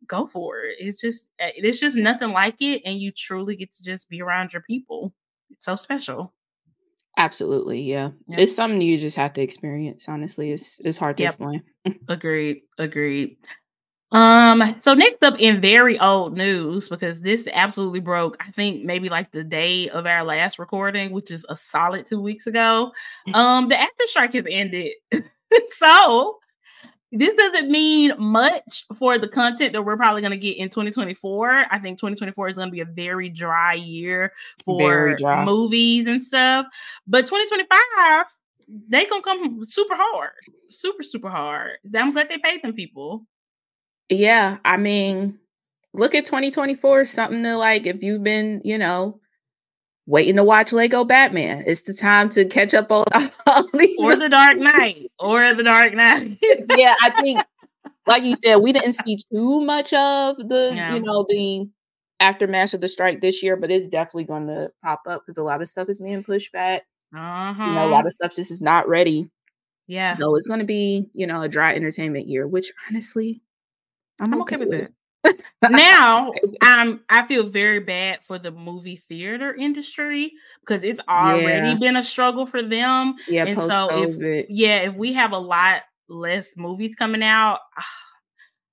[0.08, 0.78] go for it.
[0.80, 4.22] It's just eh, it's just nothing like it, and you truly get to just be
[4.22, 5.14] around your people.
[5.50, 6.34] It's so special.
[7.18, 8.12] Absolutely, yeah.
[8.28, 8.40] Yep.
[8.40, 10.06] It's something you just have to experience.
[10.08, 11.32] Honestly, it's it's hard to yep.
[11.32, 11.64] explain.
[12.08, 12.62] agreed.
[12.78, 13.38] Agreed.
[14.12, 19.10] Um, so next up in very old news, because this absolutely broke, I think maybe
[19.10, 22.92] like the day of our last recording, which is a solid two weeks ago.
[23.34, 24.94] Um, the actor strike has ended.
[25.72, 26.38] so
[27.12, 31.66] this doesn't mean much for the content that we're probably going to get in 2024.
[31.72, 34.34] I think 2024 is going to be a very dry year
[34.66, 35.46] for dry.
[35.46, 36.66] movies and stuff.
[37.08, 38.26] But 2025,
[38.90, 40.32] they going to come super hard,
[40.70, 41.78] super, super hard.
[41.96, 43.26] I'm glad they paid them people.
[44.10, 44.58] Yeah.
[44.66, 45.40] I mean,
[45.94, 49.22] look at 2024, something to like, if you've been, you know,
[50.08, 51.64] waiting to watch Lego Batman.
[51.68, 53.06] It's the time to catch up on
[53.46, 54.00] all these.
[54.00, 55.12] Or the Dark Knight.
[55.20, 56.40] Or the Dark Knight.
[56.78, 57.44] yeah, I think,
[58.08, 60.96] like you said, we didn't see too much of the, yeah.
[60.96, 61.70] you know, the
[62.20, 65.44] aftermath of the strike this year, but it's definitely going to pop up because a
[65.44, 66.84] lot of stuff is being pushed back.
[67.16, 67.64] Uh-huh.
[67.64, 67.92] You know, a uh-huh.
[67.92, 69.30] lot of stuff just is not ready.
[69.88, 70.12] Yeah.
[70.12, 73.42] So it's going to be, you know, a dry entertainment year, which honestly,
[74.20, 74.94] I'm, I'm okay, okay, with it
[75.70, 81.76] now I'm I feel very bad for the movie theater industry because it's already yeah.
[81.76, 83.16] been a struggle for them.
[83.28, 87.60] Yeah, and so if yeah, if we have a lot less movies coming out,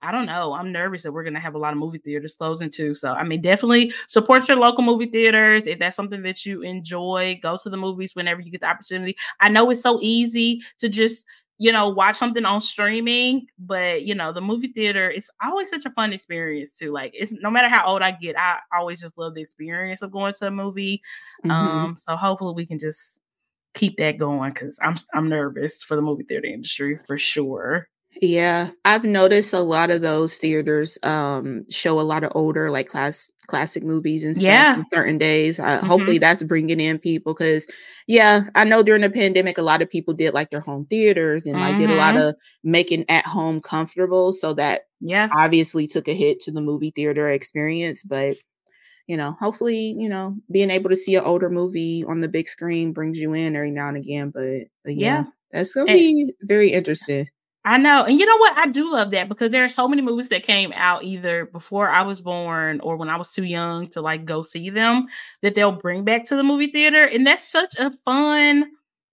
[0.05, 0.53] I don't know.
[0.53, 2.95] I'm nervous that we're gonna have a lot of movie theaters closing too.
[2.95, 7.41] So I mean, definitely support your local movie theaters if that's something that you enjoy.
[7.43, 9.17] Go to the movies whenever you get the opportunity.
[9.41, 11.25] I know it's so easy to just
[11.59, 15.85] you know, watch something on streaming, but you know, the movie theater it's always such
[15.85, 16.93] a fun experience too.
[16.93, 20.11] Like it's no matter how old I get, I always just love the experience of
[20.11, 21.01] going to a movie.
[21.45, 21.51] Mm-hmm.
[21.51, 23.21] Um, so hopefully we can just
[23.75, 27.89] keep that going because I'm I'm nervous for the movie theater industry for sure.
[28.23, 32.87] Yeah, I've noticed a lot of those theaters um show a lot of older like
[32.87, 34.77] class classic movies and stuff Yeah.
[34.77, 35.59] on certain days.
[35.59, 35.87] Uh, Mhm.
[35.89, 37.67] hopefully that's bringing in people cuz
[38.07, 41.47] yeah, I know during the pandemic a lot of people did like their home theaters
[41.47, 42.29] and like did a lot Mhm.
[42.29, 45.29] of making at home comfortable so that Yeah.
[45.33, 48.37] obviously took a hit to the movie theater experience, but
[49.09, 52.49] you know, hopefully, you know, being able to see an older movie on the big
[52.49, 55.25] screen brings you in every now and again, but, but yeah, Yeah.
[55.53, 57.29] that's to And be very interesting.
[57.67, 58.05] I know.
[58.05, 58.59] And you know what?
[58.59, 61.89] I do love that because there are so many movies that came out either before
[61.89, 65.07] I was born or when I was too young to like go see them
[65.43, 67.05] that they'll bring back to the movie theater.
[67.05, 68.67] And that's such a fun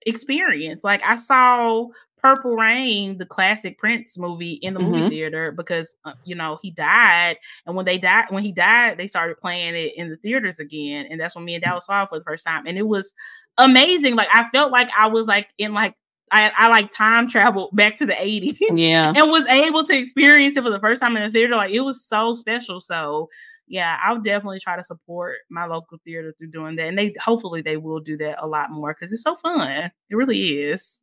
[0.06, 0.84] experience.
[0.84, 1.86] Like I saw
[2.22, 5.10] Purple Rain, the classic Prince movie in the movie Mhm.
[5.10, 9.08] theater because uh, you know, he died and when they died when he died, they
[9.08, 12.10] started playing it in the theaters again and that's when me and Dallas saw it
[12.10, 13.14] for the first time and it was
[13.58, 14.16] amazing.
[14.16, 15.96] Like I felt like I was like in like
[16.32, 19.12] I, I like time traveled back to the 80s Yeah.
[19.16, 21.56] and was able to experience it for the first time in the theater.
[21.56, 22.80] Like it was so special.
[22.82, 23.30] So
[23.68, 26.88] yeah, I'll definitely try to support my local theater through doing that.
[26.88, 29.92] And they hopefully they will do that a lot more because it's so fun.
[30.10, 31.00] It really is.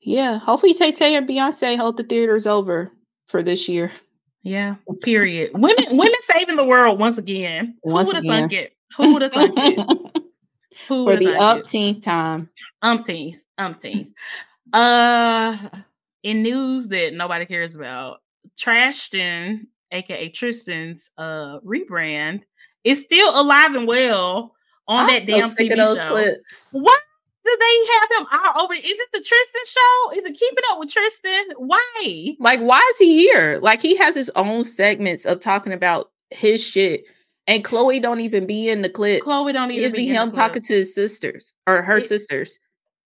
[0.00, 0.38] Yeah.
[0.38, 2.92] Hopefully Tay Tay and Beyonce hold the theaters over
[3.26, 3.90] for this year.
[4.42, 4.76] Yeah.
[5.02, 5.50] Period.
[5.54, 7.76] women women saving the world once again.
[7.82, 8.72] Once Who would have thunk it?
[8.96, 10.22] Who would have thunk it?
[10.88, 11.40] Who for the have thunk it?
[11.40, 12.50] umpteenth time.
[12.82, 13.36] Umpteenth.
[13.58, 14.08] Umpteenth.
[14.72, 15.68] Uh
[16.24, 18.18] in news that nobody cares about,
[18.58, 22.40] Trashton, aka Tristan's uh rebrand,
[22.84, 24.54] is still alive and well
[24.88, 26.08] on I'm that so damn sick TV of those show.
[26.10, 26.68] clips.
[26.72, 26.98] Why
[27.44, 28.74] do they have him all over?
[28.74, 30.18] Is it the Tristan show?
[30.18, 31.44] Is it keeping up with Tristan?
[31.56, 32.34] Why?
[32.40, 33.58] Like, why is he here?
[33.62, 37.04] Like, he has his own segments of talking about his shit,
[37.46, 39.24] and Khloe don't even be in the clips.
[39.24, 41.98] Khloe don't even It'd be be in the him talking to his sisters or her
[41.98, 42.58] It- sisters.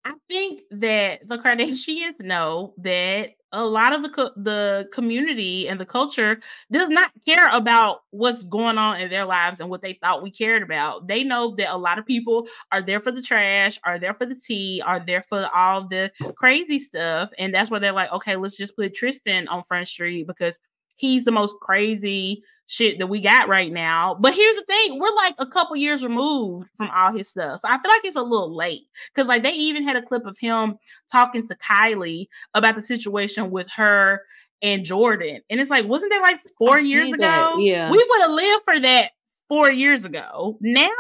[0.05, 5.81] I think that the Kardashians know that a lot of the co- the community and
[5.81, 6.39] the culture
[6.71, 10.31] does not care about what's going on in their lives and what they thought we
[10.31, 11.09] cared about.
[11.09, 14.27] They know that a lot of people are there for the trash, are there for
[14.27, 18.37] the tea, are there for all the crazy stuff, and that's why they're like, okay,
[18.37, 20.61] let's just put Tristan on Front Street because
[20.97, 24.15] he's the most crazy shit that we got right now.
[24.21, 27.61] But here's the thing, we're like a couple years removed from all his stuff.
[27.61, 28.83] So I feel like it's a little late.
[29.17, 30.77] Cause like they even had a clip of him
[31.11, 34.23] talking to Kylie about the situation with her
[34.61, 35.41] and Jordan.
[35.49, 37.57] And it's like, wasn't that like four years see ago?
[37.59, 37.91] yeah.
[37.91, 39.13] We would have lived for that
[39.49, 40.59] four years ago.
[40.61, 40.91] Now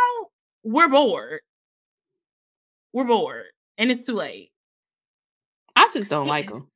[0.65, 1.41] we're bored.
[2.95, 3.45] We're bored.
[3.77, 4.53] And it's too late.
[5.77, 6.67] I just don't like him.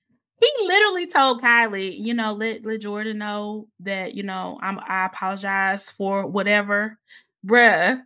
[0.43, 5.07] He literally told Kylie, you know, let let Jordan know that, you know, I'm I
[5.07, 6.99] apologize for whatever.
[7.47, 8.01] Bruh,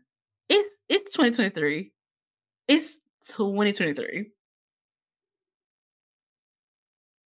[0.48, 1.92] it's it's 2023.
[2.68, 4.30] It's 2023.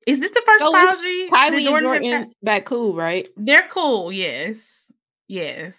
[0.06, 1.28] Is this the first So apology?
[1.30, 3.26] that Kylie and Jordan has Jordan back cool, right?
[3.36, 4.92] They're cool, yes.
[5.28, 5.78] Yes.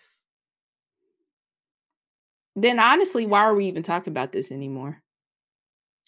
[2.56, 5.02] Then honestly, why are we even talking about this anymore?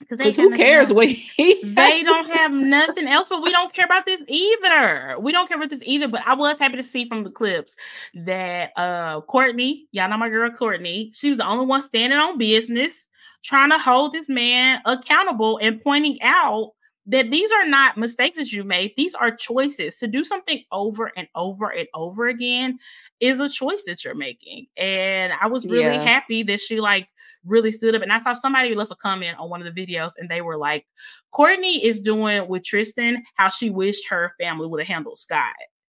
[0.09, 3.85] Because Because who cares what he they don't have nothing else, but we don't care
[3.85, 5.17] about this either.
[5.19, 6.07] We don't care about this either.
[6.07, 7.75] But I was happy to see from the clips
[8.13, 12.37] that uh Kourtney, y'all know my girl Kourtney, she was the only one standing on
[12.37, 13.09] business,
[13.43, 16.71] trying to hold this man accountable and pointing out
[17.05, 18.93] that these are not mistakes that you made.
[18.95, 19.97] These are choices.
[19.97, 22.79] To do something over and over and over again
[23.19, 24.67] is a choice that you're making.
[24.77, 26.03] And I was really Yeah.
[26.03, 27.07] happy that she like
[27.45, 28.01] really stood up.
[28.01, 30.57] And I saw somebody left a comment on one of the videos and they were
[30.57, 30.85] like,
[31.33, 35.53] Kourtney is doing with Tristan how she wished her family would have handled Scott.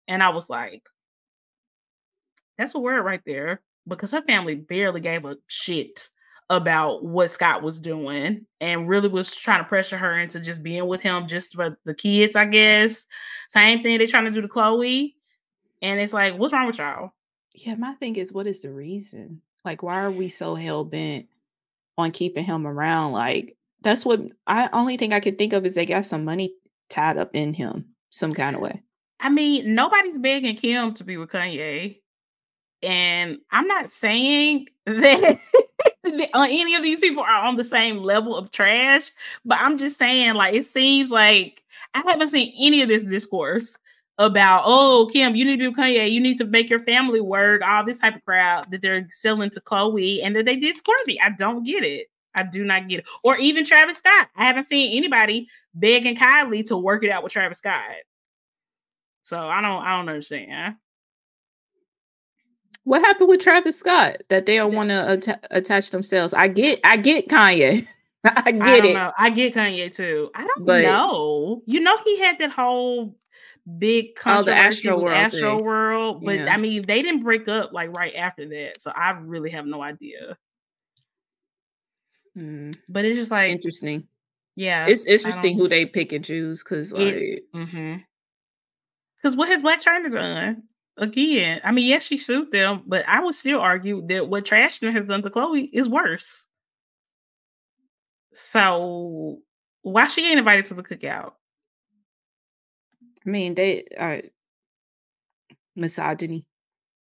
[0.09, 0.83] And I was like,
[2.59, 6.09] that's a word right there because her family barely gave a shit
[6.51, 10.87] about what Scott was doing and really was trying to pressure her into just being
[10.87, 13.07] with him just for the kids, I guess.
[13.49, 15.15] Same thing they're trying to do to Khloe.
[15.81, 17.13] And it's like, what's wrong with y'all?
[17.55, 19.41] Yeah, my thing is, what is the reason?
[19.65, 21.27] Like, why are we so hell bent
[21.97, 23.13] on keeping him around?
[23.13, 26.55] Like, that's what I only thing I could think of is they got some money
[26.89, 28.83] tied up in him some kind of way.
[29.21, 31.99] I mean, nobody's begging Kim to be with Kanye.
[32.83, 35.41] And I'm not saying that
[36.05, 39.11] any of these people are on the same level of trash,
[39.45, 41.63] but I'm just saying, like, it seems like
[41.95, 43.77] I haven't seen any of this discourse
[44.19, 47.63] about, oh, Kim, you need to do Kanye, you need to make your family work,
[47.63, 51.17] all this type of crowd that they're selling to Khloe and that they did Kourtney.
[51.23, 52.09] I don't get it.
[52.35, 53.07] I do not get it.
[53.23, 54.29] Or even Travis Scott.
[54.37, 57.83] I haven't seen anybody begging Kylie to work it out with Travis Scott.
[59.23, 60.77] So I don't I don't understand.
[62.85, 66.35] What happened with Travis Scott that they don't want to atta- attach themselves?
[66.35, 67.87] I get, I get Kanye.
[68.25, 68.95] I get I it.
[68.95, 69.13] Know.
[69.17, 70.31] I get Kanye too.
[70.35, 71.63] I don't but, know.
[71.65, 73.17] You know, he had that whole
[73.79, 75.63] big controversy oh, the Astro World Astro.
[75.63, 76.53] World, but yeah.
[76.53, 79.83] I mean, they didn't break up like right after that, so I really have no
[79.83, 80.37] idea.
[82.37, 82.75] Mm.
[82.89, 84.07] But it's just like interesting.
[84.57, 89.37] Yeah, it's interesting who they pick and choose because like, because mm-hmm.
[89.37, 90.63] what has Blac Chyna done?
[90.97, 94.93] Again, I mean, yes, she sued them, but I would still argue that what Trashner
[94.93, 96.47] has done to Khloe is worse.
[98.33, 99.39] So
[99.83, 101.33] why she ain't invited to the cookout?
[103.27, 104.23] I mean, they are
[105.77, 106.47] misogyny.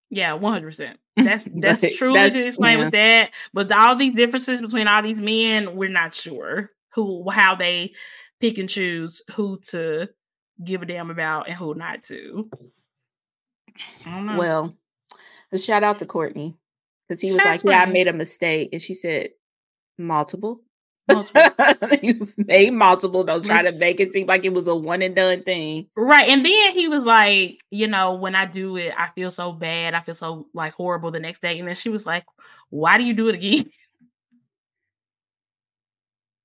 [0.10, 1.00] Yeah, one hundred percent.
[1.18, 2.84] That's that's truly that's, to explain yeah.
[2.86, 3.32] with that.
[3.54, 7.94] But all these differences between all these men, we're not sure who how they
[8.40, 10.10] pick and choose who to
[10.64, 12.50] give a damn about and who not to.
[14.06, 14.76] Well,
[15.52, 16.56] a shout out to Kourtney
[17.08, 19.30] because he was like, "Yeah, I made a mistake," and she said,
[19.98, 20.62] "Multiple."
[22.02, 23.24] you made multiple.
[23.24, 25.88] Don't try to make it seem like it was a one and done thing.
[25.96, 26.30] Right.
[26.30, 29.94] And then he was like, you know, when I do it, I feel so bad.
[29.94, 31.60] I feel so like horrible the next day.
[31.60, 32.26] And then she was like,
[32.70, 33.66] why do you do it again?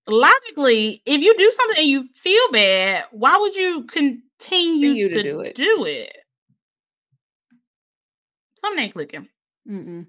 [0.08, 5.14] Logically, if you do something and you feel bad, why would you continue, continue to,
[5.14, 5.56] to, do it?
[5.56, 6.16] Do it.
[8.60, 9.28] Something ain't clicking.
[9.68, 10.06] Mm-mm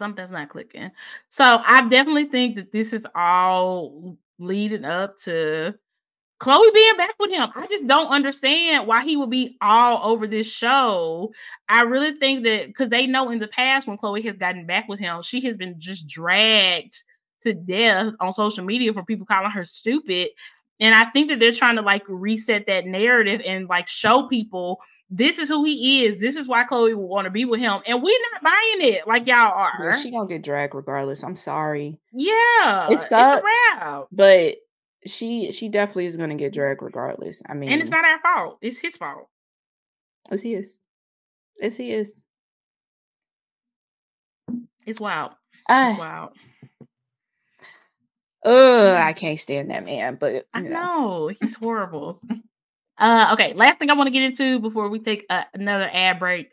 [0.00, 0.90] something's not clicking.
[1.28, 5.74] So I definitely think that this is all leading up to
[6.40, 7.50] Khloe being back with him.
[7.54, 11.32] I just don't understand why he would be all over this show.
[11.68, 14.88] I really think that because they know in the past when Khloe has gotten back
[14.88, 16.96] with him, she has been just dragged
[17.42, 20.30] to death on social media for people calling her stupid.
[20.80, 24.80] And I think that they're trying to like reset that narrative and like show people
[25.10, 26.18] this is who he is.
[26.18, 27.80] This is why Khloe would want to be with him.
[27.84, 29.72] And we're not buying it like y'all are.
[29.82, 31.24] Yeah, she gonna get dragged regardless.
[31.24, 31.98] I'm sorry.
[32.12, 32.90] Yeah.
[32.90, 33.44] It sucks.
[34.12, 34.56] But
[35.06, 37.42] she she definitely is gonna get dragged regardless.
[37.48, 38.58] I mean And it's not our fault.
[38.62, 39.28] It's his fault.
[40.30, 40.80] As he is.
[41.60, 42.14] As he is.
[44.86, 45.32] It's wild.
[45.68, 46.30] Uh, it's wild.
[48.44, 52.20] Ugh, I can't stand that man, but I know, know he's horrible.
[53.00, 56.18] Uh, okay, last thing I want to get into before we take a, another ad
[56.18, 56.52] break.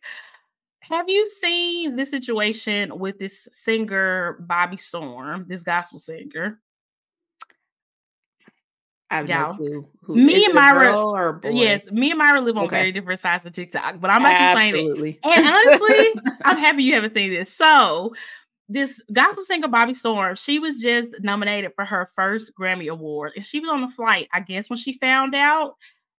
[0.80, 6.62] Have you seen this situation with this singer Bobbi Storm, this gospel singer?
[9.10, 9.88] I have no clue.
[10.04, 12.78] Who, me and Myra, yes, me and Myra live on okay.
[12.78, 15.20] very different sides of TikTok, but I'm not to explain it.
[15.24, 17.54] And honestly, I'm happy you haven't seen this.
[17.54, 18.14] So,
[18.70, 23.46] this gospel singer Bobbi Storm, she was just nominated for her first Grammy Award, and
[23.46, 24.28] she was on the flight.
[24.34, 25.76] I guess when she found out,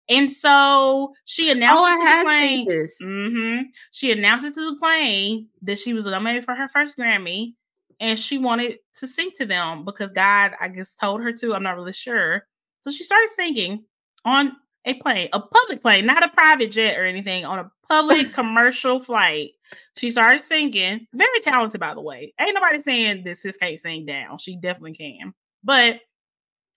[0.08, 3.02] and so she announced oh, I have plane, seen this.
[3.02, 7.54] Mm-hmm, she announced it to the plane that she was nominated for her first Grammy,
[8.00, 11.54] and she wanted to sing to them because God, I guess, told her to.
[11.54, 12.46] I'm not really sure.
[12.84, 13.84] So she started singing
[14.24, 14.52] on
[14.86, 18.98] a plane, a public plane, not a private jet or anything, on a public commercial
[18.98, 19.50] flight.
[19.96, 21.06] She started singing.
[21.14, 22.32] Very talented, by the way.
[22.40, 24.38] Ain't nobody saying this sis can't sing down.
[24.38, 25.34] She definitely can.
[25.64, 26.00] But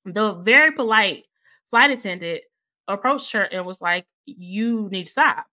[0.05, 1.23] the very polite
[1.69, 2.41] flight attendant
[2.87, 5.45] approached her and was like, You need to stop.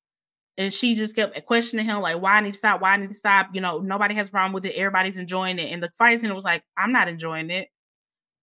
[0.57, 2.81] And she just kept questioning him, like, why I need to stop?
[2.81, 3.51] Why I need to stop?
[3.53, 4.75] You know, nobody has a problem with it.
[4.75, 5.73] Everybody's enjoying it.
[5.73, 7.69] And the flight attendant was like, I'm not enjoying it.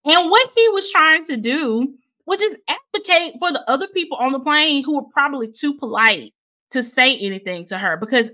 [0.06, 1.94] And what he was trying to do
[2.26, 6.34] was just advocate for the other people on the plane who were probably too polite
[6.76, 8.32] to say anything to her because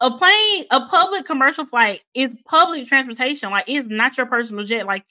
[0.00, 3.50] a plane, a public commercial flight is public transportation.
[3.50, 4.86] Like it's not your personal jet.
[4.86, 5.04] Like,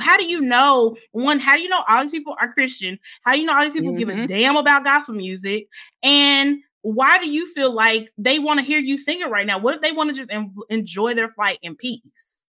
[0.00, 1.38] how do you know one?
[1.38, 2.98] How do you know all these people are Christian?
[3.22, 3.98] How do you know all these people mm-hmm.
[3.98, 4.26] give a mm-hmm.
[4.26, 5.68] damn about gospel music?
[6.02, 9.58] And why do you feel like they want to hear you sing it right now?
[9.58, 12.44] What if they want to just en- enjoy their flight in peace?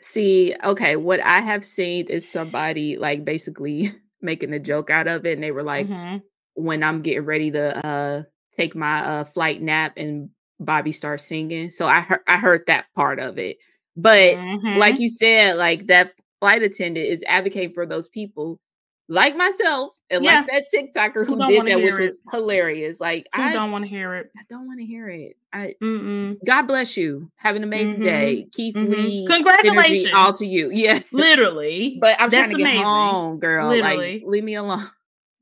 [0.00, 5.24] See, okay, what I have seen is somebody like basically making a joke out of
[5.24, 6.18] it, and they were like, mm-hmm.
[6.54, 8.22] when I'm getting ready to uh
[8.56, 10.30] take my uh flight nap and
[10.60, 11.70] Bobbi starts singing.
[11.70, 13.58] So I heard I heard that part of it.
[13.96, 14.78] But mm-hmm.
[14.78, 18.60] like you said, like that flight attendant is advocating for those people
[19.08, 20.40] like myself and yeah.
[20.40, 22.00] like that TikToker who, who did that, which it.
[22.00, 23.00] was hilarious.
[23.00, 24.30] Like who I don't want to hear it.
[24.36, 25.36] I don't want to hear it.
[25.52, 26.36] I Mm-mm.
[26.44, 27.30] God bless you.
[27.36, 28.02] Have an amazing mm-hmm.
[28.02, 28.46] day.
[28.52, 28.92] Keith mm-hmm.
[28.92, 29.26] Lee.
[29.26, 30.14] Congratulations.
[30.14, 30.70] All to you.
[30.74, 31.00] Yeah.
[31.12, 31.98] Literally.
[32.00, 33.68] but I'm That's trying to get home, girl.
[33.68, 34.14] Literally.
[34.14, 34.88] Like, leave me alone.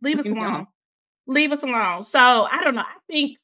[0.02, 0.66] Leave us alone.
[1.26, 2.02] Leave us alone.
[2.02, 2.82] So I don't know.
[2.82, 3.38] I think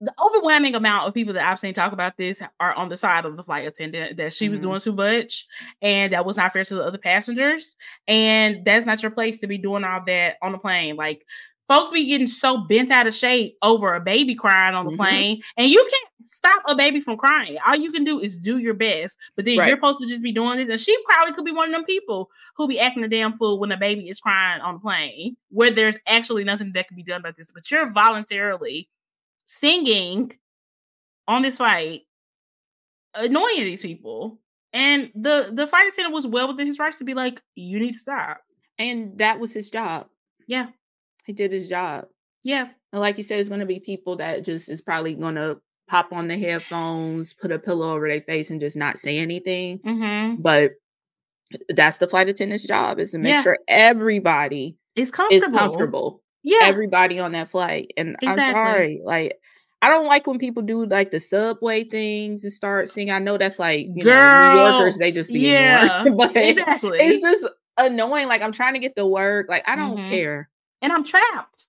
[0.00, 3.24] the overwhelming amount of people that I've seen talk about this are on the side
[3.24, 4.68] of the flight attendant that she was mm-hmm.
[4.68, 5.46] doing too much
[5.80, 7.76] and that was not fair to the other passengers.
[8.06, 10.96] And that's not your place to be doing all that on the plane.
[10.96, 11.24] Like
[11.68, 15.00] folks be getting so bent out of shape over a baby crying on the mm-hmm.
[15.00, 17.56] plane, and you can't stop a baby from crying.
[17.66, 19.68] All you can do is do your best, but then right.
[19.68, 20.68] you're supposed to just be doing this.
[20.68, 23.58] And she probably could be one of them people who be acting a damn fool
[23.58, 27.02] when a baby is crying on the plane, where there's actually nothing that can be
[27.02, 27.52] done about this.
[27.52, 28.88] But you're voluntarily
[29.46, 30.32] singing
[31.28, 32.02] on this flight,
[33.14, 34.38] annoying these people.
[34.72, 37.92] And the the flight attendant was well within his rights to be like, "You need
[37.92, 38.42] to stop."
[38.78, 40.08] And that was his job.
[40.46, 40.66] Yeah.
[41.26, 42.06] He did his job.
[42.44, 42.68] Yeah.
[42.92, 45.58] And like you said, it's going to be people that just is probably going to
[45.88, 49.80] pop on the headphones, put a pillow over their face, and just not say anything.
[49.80, 50.42] Mm-hmm.
[50.42, 50.72] But
[51.68, 53.42] that's the flight attendant's job is to make yeah.
[53.42, 55.44] sure everybody is comfortable.
[55.44, 56.22] is comfortable.
[56.42, 56.60] Yeah.
[56.62, 57.92] Everybody on that flight.
[57.96, 58.44] And exactly.
[58.44, 59.00] I'm sorry.
[59.04, 59.38] Like,
[59.82, 63.12] I don't like when people do like the subway things and start singing.
[63.12, 66.98] I know that's like, you Girl, know, New Yorkers, they just be yeah, but exactly.
[67.00, 68.28] it's just annoying.
[68.28, 69.46] Like I'm trying to get to work.
[69.48, 70.10] Like I don't mm-hmm.
[70.10, 70.48] care.
[70.86, 71.66] And I'm trapped.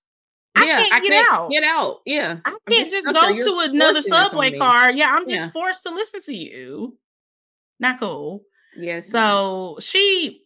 [0.56, 1.50] I yeah, can't I get can't out.
[1.50, 2.02] Get out.
[2.06, 2.38] Yeah.
[2.46, 4.92] I can't just, just go to another subway car.
[4.92, 5.50] Yeah, I'm just yeah.
[5.50, 6.96] forced to listen to you.
[7.80, 8.44] Not cool.
[8.78, 9.10] Yes.
[9.10, 10.44] So she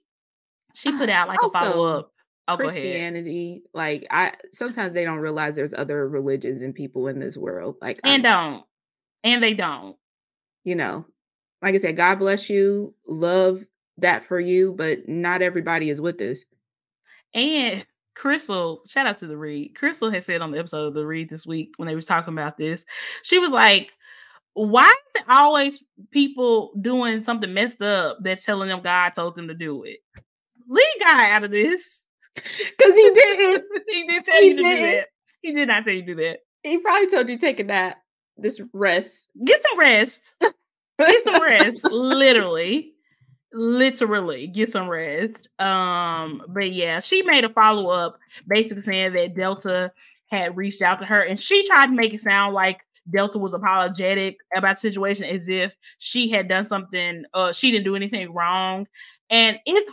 [0.73, 2.13] she put out like also, a follow up.
[2.47, 7.35] Oh, Christianity, like I sometimes they don't realize there's other religions and people in this
[7.35, 7.75] world.
[7.81, 8.65] Like and I'm, don't.
[9.25, 9.97] And they don't.
[10.63, 11.05] You know,
[11.61, 12.95] like I said, God bless you.
[13.05, 13.65] Love
[13.97, 16.45] that for you, but not everybody is with this.
[17.33, 17.85] And
[18.21, 19.73] Crystal, shout out to the read.
[19.73, 22.35] Crystal had said on the episode of the read this week when they was talking
[22.35, 22.85] about this,
[23.23, 23.89] she was like,
[24.53, 29.47] "Why is it always people doing something messed up that's telling them God told them
[29.47, 30.01] to do it?
[30.69, 32.03] Leave God out of this,
[32.35, 33.63] because he didn't.
[33.89, 34.91] he didn't tell he you to didn't.
[34.91, 35.07] do that.
[35.41, 36.39] He did not tell you to do that.
[36.61, 37.97] He probably told you take a nap,
[38.37, 40.35] this rest, get some rest,
[40.99, 42.93] get some rest, literally."
[43.53, 45.49] Literally get some rest.
[45.59, 49.91] Um, but yeah, she made a follow up basically saying that Delta
[50.27, 52.79] had reached out to her and she tried to make it sound like
[53.11, 57.85] Delta was apologetic about the situation as if she had done something, uh, she didn't
[57.85, 58.87] do anything wrong.
[59.29, 59.89] And it's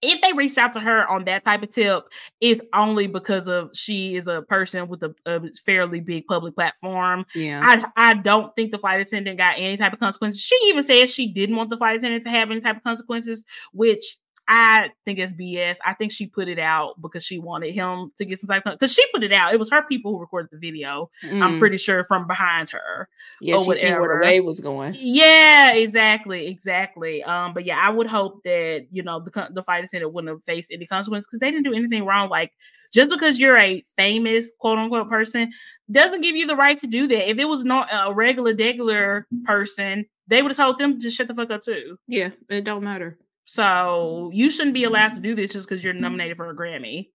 [0.00, 2.04] if they reached out to her on that type of tip,
[2.40, 7.26] it's only because of she is a person with a, a, fairly big public platform.
[7.34, 10.40] Yeah, I I don't think the flight attendant got any type of consequences.
[10.40, 13.44] She even said she didn't want the flight attendant to have any type of consequences,
[13.72, 14.18] which
[14.50, 15.76] I think it's BS.
[15.84, 18.78] I think she put it out because she wanted him to get some type of
[18.78, 19.52] because she put it out.
[19.52, 21.10] It was her people who recorded the video.
[21.22, 21.42] Mm.
[21.42, 23.08] I'm pretty sure from behind her.
[23.42, 24.96] Yeah, she seen where the wave was going.
[24.98, 27.22] Yeah, exactly, exactly.
[27.22, 30.44] Um, but yeah, I would hope that you know the the flight attendant wouldn't have
[30.44, 32.30] faced any consequences because they didn't do anything wrong.
[32.30, 32.52] Like
[32.90, 35.52] just because you're a famous quote unquote person
[35.90, 37.28] doesn't give you the right to do that.
[37.28, 41.28] If it was not a regular, regular person, they would have told them to shut
[41.28, 41.98] the fuck up too.
[42.06, 43.18] Yeah, it don't matter.
[43.50, 47.08] So you shouldn't be allowed to do this just because you're nominated for a Grammy.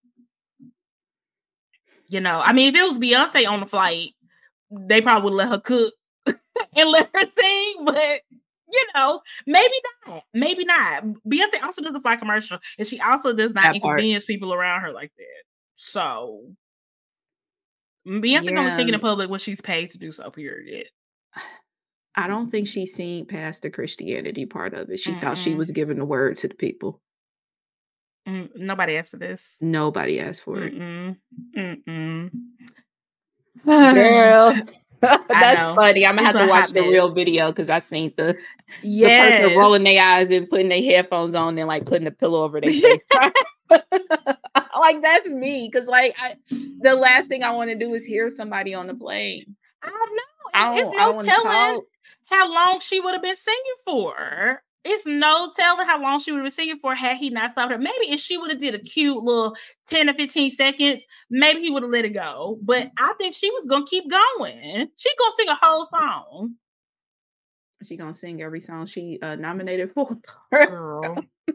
[2.10, 4.14] You know, I mean, if it was Beyonce on the flight,
[4.72, 5.94] they probably would let her cook
[6.26, 8.22] and let her sing, but
[8.68, 9.76] you know, maybe
[10.08, 10.24] not.
[10.34, 11.04] Maybe not.
[11.04, 14.28] Beyonce also does a fly commercial, and she also does not that inconvenience part.
[14.28, 15.44] people around her like that.
[15.76, 16.48] So
[18.08, 18.60] Beyonce yeah.
[18.60, 20.32] only singing in public when she's paid to do so.
[20.32, 20.88] Period.
[22.16, 25.00] I don't think she seen past the Christianity part of it.
[25.00, 27.02] She mm thought she was giving the word to the people.
[28.28, 29.58] Mm, nobody asked for this.
[29.60, 30.74] Nobody asked for it.
[30.74, 31.18] Mm-mm.
[31.58, 32.32] Mm-mm.
[33.66, 34.56] Girl.
[35.30, 36.06] That's funny.
[36.06, 38.38] I'm gonna it's have to watch the real video because I seen the,
[38.82, 39.36] yes.
[39.36, 42.44] the person rolling their eyes and putting their headphones on and like putting a pillow
[42.44, 43.06] over their face.
[43.70, 48.30] like that's me because like I, the last thing I want to do is hear
[48.30, 49.56] somebody on the plane.
[49.84, 50.33] I know.
[50.54, 51.82] I it's no telling
[52.30, 54.62] how long she would have been singing for.
[54.86, 57.72] It's no telling how long she would have been singing for had he not stopped
[57.72, 57.78] her.
[57.78, 59.56] Maybe if she would have did a cute little
[59.88, 62.60] 10 or 15 seconds, maybe he would have let it go.
[62.62, 64.90] But I think she was gonna keep going.
[64.98, 66.56] She gonna sing a whole song.
[67.84, 70.18] She gonna sing every song she uh, nominated for.
[70.52, 71.24] Girl.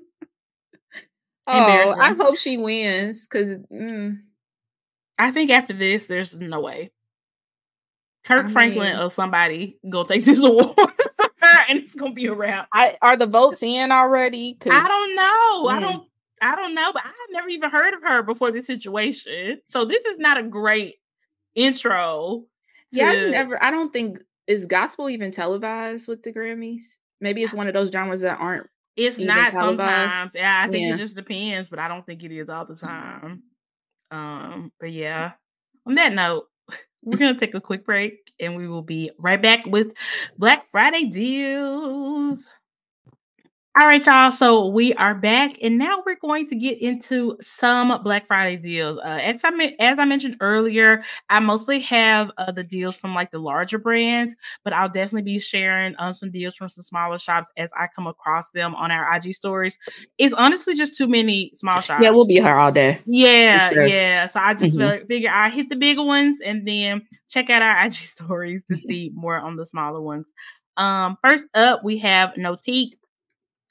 [1.47, 4.21] oh, I hope she wins because mm.
[5.19, 6.93] I think after this, there's no way.
[8.29, 10.77] Kirk I Franklin or somebody gonna take this award
[11.69, 12.69] and it's gonna be a wrap.
[12.73, 14.59] I, are the votes in already?
[14.71, 15.65] I don't know.
[15.65, 15.73] Mm.
[15.73, 16.09] I don't.
[16.41, 19.61] I don't know, but I've never even heard of her before this situation.
[19.67, 20.97] So this is not a great
[21.57, 22.45] intro.
[22.93, 22.99] To...
[22.99, 23.63] Yeah, I never.
[23.63, 26.99] I don't think is gospel even televised with the Grammys.
[27.21, 28.69] Maybe it's one of those genres that aren't.
[28.97, 30.13] It's not televised.
[30.13, 30.35] sometimes.
[30.35, 30.95] Yeah, I think yeah.
[30.95, 33.43] it just depends, but I don't think it is all the time.
[34.11, 35.33] Um, but yeah.
[35.87, 36.47] On that note,
[37.03, 39.93] we're going to take a quick break and we will be right back with
[40.37, 42.51] Black Friday deals.
[43.81, 44.33] All right, y'all.
[44.33, 48.99] So we are back, and now we're going to get into some Black Friday deals.
[48.99, 53.31] Uh, as I as I mentioned earlier, I mostly have uh, the deals from like
[53.31, 57.53] the larger brands, but I'll definitely be sharing um, some deals from some smaller shops
[57.57, 59.79] as I come across them on our IG stories.
[60.17, 62.03] It's honestly just too many small shops.
[62.03, 62.99] Yeah, we'll be here all day.
[63.07, 63.87] Yeah, sure.
[63.87, 64.27] yeah.
[64.27, 65.07] So I just mm-hmm.
[65.07, 69.13] figure I hit the bigger ones and then check out our IG stories to see
[69.15, 70.27] more on the smaller ones.
[70.79, 72.98] Um, first up, we have Notique.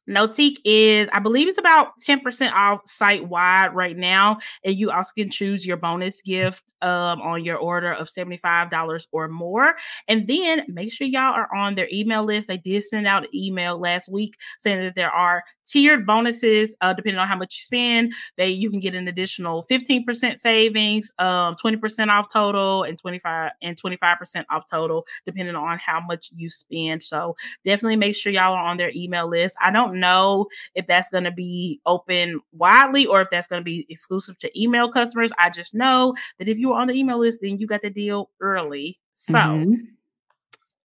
[0.08, 4.38] Notique is, I believe it's about 10% off site wide right now.
[4.64, 9.28] And you also can choose your bonus gift um, on your order of $75 or
[9.28, 9.76] more.
[10.08, 12.48] And then make sure y'all are on their email list.
[12.48, 16.94] They did send out an email last week saying that there are tiered bonuses uh,
[16.94, 18.14] depending on how much you spend.
[18.38, 23.82] They you can get an additional 15% savings, um, 20% off total, and 25 and
[23.82, 27.04] 25% off total, depending on how much you spend.
[27.04, 29.58] So definitely make sure y'all are on their email list.
[29.62, 33.66] I don't know if that's going to be open widely or if that's going to
[33.66, 35.32] be exclusive to email customers.
[35.38, 37.90] I just know that if you are on the email list, then you got the
[37.90, 39.00] deal early.
[39.14, 39.74] So mm-hmm.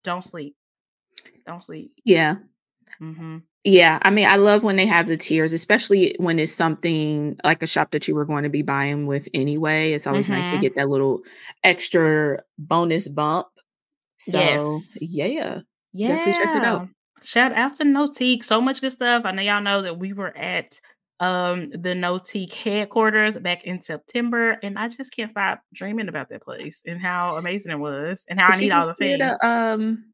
[0.03, 0.57] don't sleep.
[1.47, 1.91] Don't sleep.
[2.05, 2.37] Yeah.
[3.01, 3.39] Mm-hmm.
[3.63, 7.63] Yeah, I mean, I love when they have the tiers, especially when it's something like
[7.63, 9.93] a shop that you were going to be buying with anyway.
[9.93, 10.37] It's always mm-hmm.
[10.37, 10.61] nice to mm-hmm.
[10.63, 11.21] get that little
[11.63, 13.49] extra bonus bump.
[14.17, 14.99] So, yes.
[15.01, 15.61] yeah,
[15.93, 16.89] yeah, definitely check it out.
[17.23, 18.45] Shout out to Notique.
[18.45, 19.23] So much good stuff.
[19.27, 20.81] I know y'all know that we were at
[21.21, 26.43] um the Notique headquarters back in September, and I just can't stop dreaming about that
[26.43, 29.21] place and how amazing it was, and how I need all the things.
[29.21, 30.13] A, um,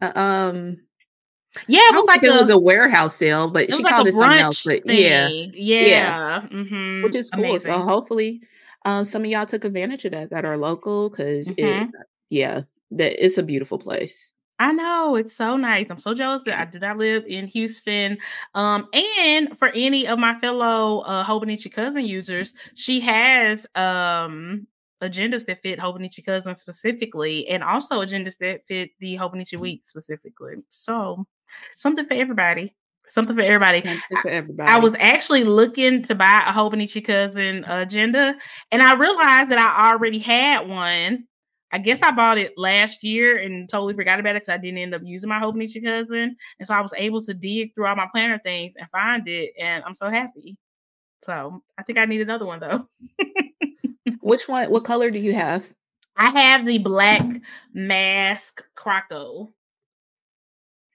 [0.00, 0.76] a, um,
[1.66, 4.12] yeah, it was like a, it was a warehouse sale, but she like called it
[4.12, 4.62] something else.
[4.64, 4.98] But thing.
[4.98, 6.40] yeah, yeah, yeah.
[6.52, 7.02] Mm-hmm.
[7.02, 7.44] which is cool.
[7.44, 7.74] Amazing.
[7.74, 8.42] So hopefully,
[8.84, 11.88] um, some of y'all took advantage of that that are local because mm-hmm.
[11.88, 11.94] it,
[12.28, 14.32] yeah, that it's a beautiful place.
[14.60, 15.86] I know it's so nice.
[15.90, 18.18] I'm so jealous that I do not live in Houston.
[18.54, 24.66] Um, and for any of my fellow uh Hobonichi cousin users, she has um
[25.00, 30.54] agendas that fit Hobonichi cousin specifically, and also agendas that fit the Hobonichi week specifically.
[30.70, 31.26] So
[31.76, 32.74] something for everybody.
[33.06, 33.82] Something for everybody.
[33.82, 34.68] Something for everybody.
[34.68, 38.34] I, I, was actually looking to buy a Hobonichi cousin agenda,
[38.70, 41.24] and I realized that I already had one
[41.70, 44.78] I guess I bought it last year and totally forgot about it because I didn't
[44.78, 46.36] end up using my Hobonichi cousin.
[46.58, 49.52] And so I was able to dig through all my planner things and find it.
[49.60, 50.56] And I'm so happy.
[51.20, 52.88] So I think I need another one though.
[54.20, 54.70] Which one?
[54.70, 55.68] What color do you have?
[56.16, 57.24] I have the black
[57.74, 59.48] mask Croco.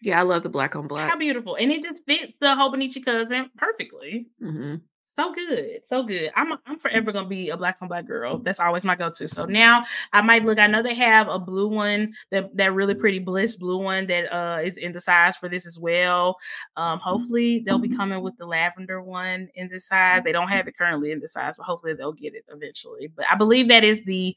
[0.04, 1.10] Yeah, I love the black on black.
[1.10, 1.56] How beautiful.
[1.56, 4.28] And it just fits the Hobonichi cousin perfectly.
[4.41, 4.76] Mm-hmm
[5.16, 6.32] so good, so good.
[6.36, 8.39] I'm I'm forever gonna be a black on black girl.
[8.39, 9.28] That's always my go-to.
[9.28, 10.59] So now I might look.
[10.59, 14.34] I know they have a blue one, that that really pretty bliss blue one that
[14.34, 16.38] uh is in the size for this as well.
[16.78, 20.24] Um, hopefully they'll be coming with the lavender one in this size.
[20.24, 23.11] They don't have it currently in the size, but hopefully they'll get it eventually.
[23.16, 24.36] But I believe that is the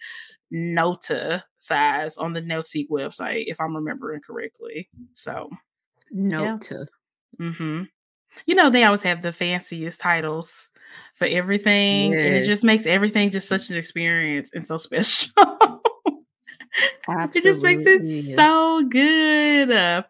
[0.51, 4.89] Nota size on the Notique website, if I'm remembering correctly.
[5.13, 5.51] So
[6.11, 6.87] Nota.
[7.39, 7.47] Yeah.
[7.49, 7.83] Mm-hmm
[8.45, 10.69] you know, they always have the fanciest titles
[11.15, 12.13] for everything.
[12.13, 12.21] Yes.
[12.21, 15.31] And it just makes everything just such an experience and so special.
[17.09, 20.05] it just makes it so good.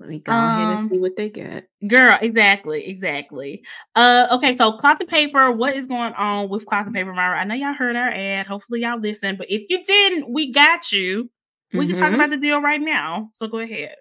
[0.00, 1.68] Let me go um, ahead and um, see what they get.
[1.86, 3.64] Girl, exactly, exactly.
[3.96, 7.40] Uh okay, so cloth and paper, what is going on with cloth and paper, Myra?
[7.40, 8.46] I know y'all heard our ad.
[8.46, 11.30] Hopefully y'all listen, but if you didn't, we got you.
[11.72, 11.90] We mm-hmm.
[11.90, 12.14] can talk mm-hmm.
[12.14, 13.30] about the deal right now.
[13.34, 13.96] So go ahead.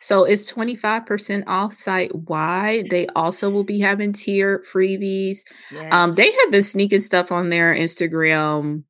[0.00, 2.90] So it's 25% off site wide.
[2.90, 5.38] They also will be having tier freebies.
[5.70, 5.92] Um, yes.
[5.92, 8.84] Um, they have been sneaking stuff on their Instagram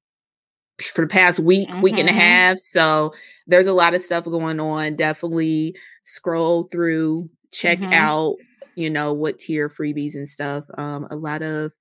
[0.82, 1.80] for the past week, mm-hmm.
[1.80, 2.20] week and a mm-hmm.
[2.20, 2.58] half.
[2.58, 3.14] So
[3.46, 4.96] there's a lot of stuff going on.
[4.96, 7.92] Definitely scroll through, check mm-hmm.
[7.92, 8.36] out,
[8.74, 10.64] you know, what tier freebies and stuff.
[10.76, 11.72] Um, a lot of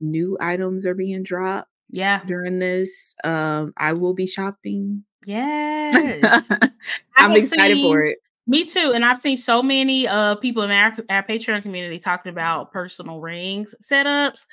[0.00, 1.68] new items are being dropped.
[1.90, 2.20] Yeah.
[2.26, 3.14] During this.
[3.24, 5.04] Um, I will be shopping.
[5.24, 5.94] Yes.
[7.16, 8.18] I'm excited seen, for it.
[8.50, 8.92] Me too.
[8.94, 13.20] And I've seen so many uh people in our, our Patreon community talking about personal
[13.20, 14.46] rings setups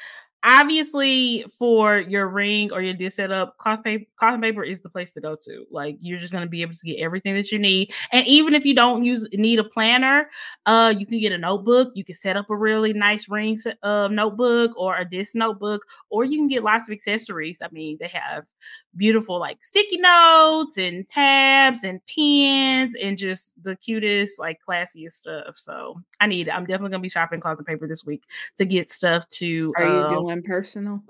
[0.46, 5.12] obviously for your ring or your disc setup, cloth paper, cloth paper is the place
[5.14, 5.66] to go to.
[5.72, 7.92] Like you're just going to be able to get everything that you need.
[8.12, 10.30] And even if you don't use need a planner,
[10.66, 11.92] uh, you can get a notebook.
[11.96, 16.24] You can set up a really nice ring uh, notebook or a disc notebook, or
[16.24, 17.58] you can get lots of accessories.
[17.62, 18.46] I mean, they have
[18.96, 25.56] beautiful like sticky notes and tabs and pens and just the cutest, like classiest stuff.
[25.58, 26.50] So I need.
[26.50, 28.24] I'm definitely gonna be shopping cloth and paper this week
[28.58, 29.74] to get stuff to.
[29.78, 31.04] Are uh, you doing personal?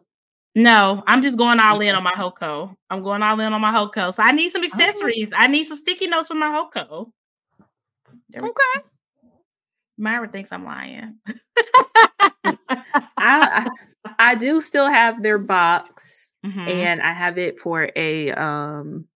[0.55, 2.75] No, I'm just going all in on my Hoko.
[2.89, 4.13] I'm going all in on my Hoko.
[4.13, 4.65] So I need some oh.
[4.65, 5.29] accessories.
[5.33, 5.37] Oh.
[5.37, 7.11] I need some sticky notes for my Hoko.
[8.35, 8.85] Okay.
[9.97, 11.15] Myra thinks I'm lying.
[13.17, 13.67] I,
[14.19, 16.59] I do still have their box, mm-hmm.
[16.59, 19.07] and I have it for a um.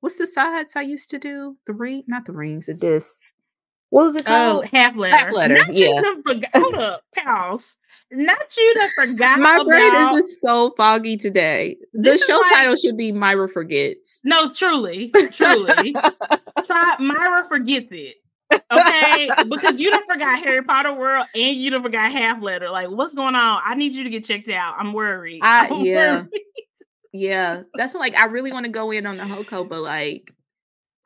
[0.00, 1.56] What's the sides I used to do?
[1.66, 3.22] The ring, not the rings, the disc.
[3.92, 4.64] What was it oh, called?
[4.64, 5.14] Oh, half letter.
[5.14, 5.54] Half letter.
[5.54, 6.00] Not yeah.
[6.00, 7.76] You forgot, hold up, pals.
[8.10, 9.38] Not you to forgot.
[9.38, 11.76] My about, brain is just so foggy today.
[11.92, 14.22] The show like, title should be Myra Forgets.
[14.24, 15.92] No, truly, truly.
[16.64, 18.16] Try Myra Forgets it.
[18.70, 22.70] Okay, because you don't forgot Harry Potter World and you don't forgot Half Letter.
[22.70, 23.60] Like, what's going on?
[23.62, 24.76] I need you to get checked out.
[24.78, 25.40] I'm worried.
[25.42, 26.30] I, I'm yeah, worried.
[27.12, 27.62] yeah.
[27.74, 30.32] That's like I really want to go in on the Hoko, but like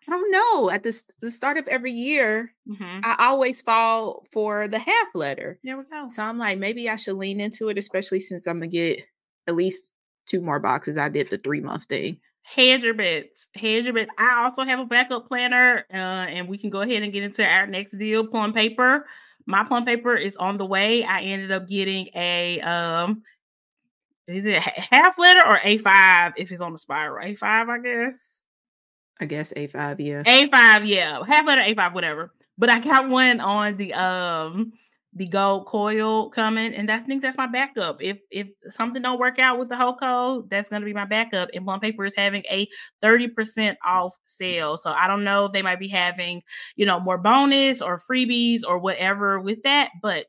[0.08, 0.70] I don't know.
[0.70, 3.00] At the, the start of every year, mm-hmm.
[3.02, 5.58] I always fall for the half letter.
[5.64, 6.08] There we go.
[6.08, 9.00] So I'm like, maybe I should lean into it, especially since I'm gonna get
[9.46, 9.92] at least
[10.26, 10.96] two more boxes.
[10.96, 12.18] I did the three month thing.
[12.42, 13.48] Hedge your bets.
[13.54, 14.10] Hedge your bets.
[14.18, 17.44] I also have a backup planner, uh, and we can go ahead and get into
[17.44, 18.26] our next deal.
[18.26, 19.06] Plum paper.
[19.46, 21.04] My plum paper is on the way.
[21.04, 23.22] I ended up getting a um,
[24.28, 27.24] is it half letter or A five if it's on the spiral?
[27.24, 28.35] A five, I guess.
[29.20, 30.22] I guess A5, yeah.
[30.24, 31.22] A5, yeah.
[31.26, 32.32] Half letter A5, whatever.
[32.58, 34.72] But I got one on the um
[35.14, 38.02] the gold coil coming, and I think that's my backup.
[38.02, 41.48] If if something don't work out with the Hoko, that's gonna be my backup.
[41.54, 42.68] And Plum Paper is having a
[43.02, 44.76] 30% off sale.
[44.76, 46.42] So I don't know if they might be having,
[46.76, 50.26] you know, more bonus or freebies or whatever with that, but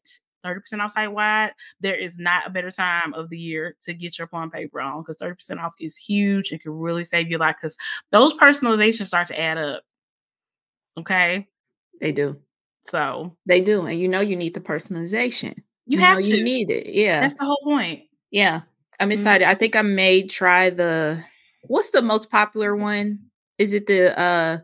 [0.47, 4.17] 30% off site wide, there is not a better time of the year to get
[4.17, 7.55] your plum paper on because 30% off is huge and can really save your life
[7.61, 7.77] because
[8.11, 9.83] those personalizations start to add up.
[10.97, 11.47] Okay.
[11.99, 12.39] They do.
[12.89, 13.85] So they do.
[13.85, 15.55] And you know you need the personalization.
[15.85, 16.27] You, you have to.
[16.27, 16.87] You need it.
[16.87, 17.21] Yeah.
[17.21, 18.03] That's the whole point.
[18.31, 18.61] Yeah.
[18.99, 19.13] I'm mm-hmm.
[19.13, 19.45] excited.
[19.45, 19.51] Mm-hmm.
[19.51, 21.23] I think I may try the
[21.63, 23.19] what's the most popular one?
[23.57, 24.59] Is it the uh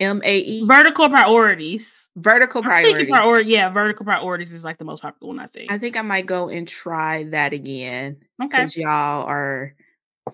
[0.00, 0.64] MAE?
[0.66, 2.08] Vertical priorities.
[2.16, 3.08] Vertical priorities.
[3.46, 5.70] Yeah, vertical priorities is like the most popular one, I think.
[5.70, 8.18] I think I might go and try that again.
[8.42, 8.48] Okay.
[8.48, 9.74] Because y'all are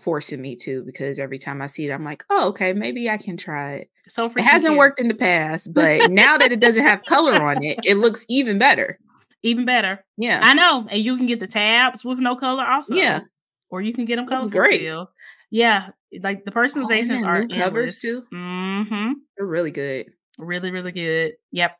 [0.00, 3.16] forcing me to because every time I see it, I'm like, oh, okay, maybe I
[3.16, 3.90] can try it.
[4.08, 7.62] So it hasn't worked in the past, but now that it doesn't have color on
[7.62, 8.98] it, it looks even better.
[9.42, 10.02] Even better.
[10.16, 10.40] Yeah.
[10.42, 10.86] I know.
[10.88, 12.94] And you can get the tabs with no color also.
[12.94, 13.20] Yeah.
[13.68, 14.48] Or you can get them color.
[14.48, 14.80] Great.
[14.80, 15.10] Still.
[15.50, 15.88] Yeah.
[16.22, 18.24] Like the oh, personalizations oh, are covers too.
[18.32, 19.12] Mm-hmm.
[19.37, 20.12] They're really good.
[20.39, 21.32] Really, really good.
[21.53, 21.76] Yep.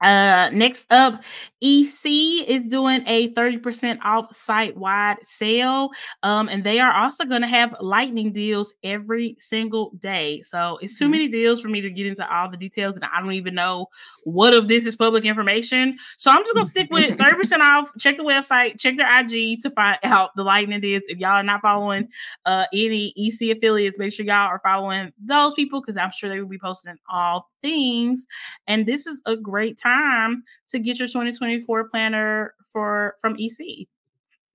[0.00, 1.22] Uh, next up,
[1.62, 5.88] EC is doing a 30% off site wide sale.
[6.22, 10.42] Um, and they are also going to have lightning deals every single day.
[10.42, 11.12] So it's too mm-hmm.
[11.12, 13.86] many deals for me to get into all the details, and I don't even know
[14.24, 15.96] what of this is public information.
[16.18, 17.90] So I'm just gonna stick with 30% off.
[17.98, 21.04] Check the website, check their IG to find out the lightning deals.
[21.08, 22.08] If y'all are not following
[22.44, 26.40] uh any EC affiliates, make sure y'all are following those people because I'm sure they
[26.40, 28.26] will be posting all things.
[28.66, 33.86] And this is a great time to get your 2024 planner for from EC.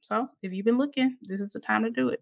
[0.02, 2.22] So if you've been looking, this is the time to do it.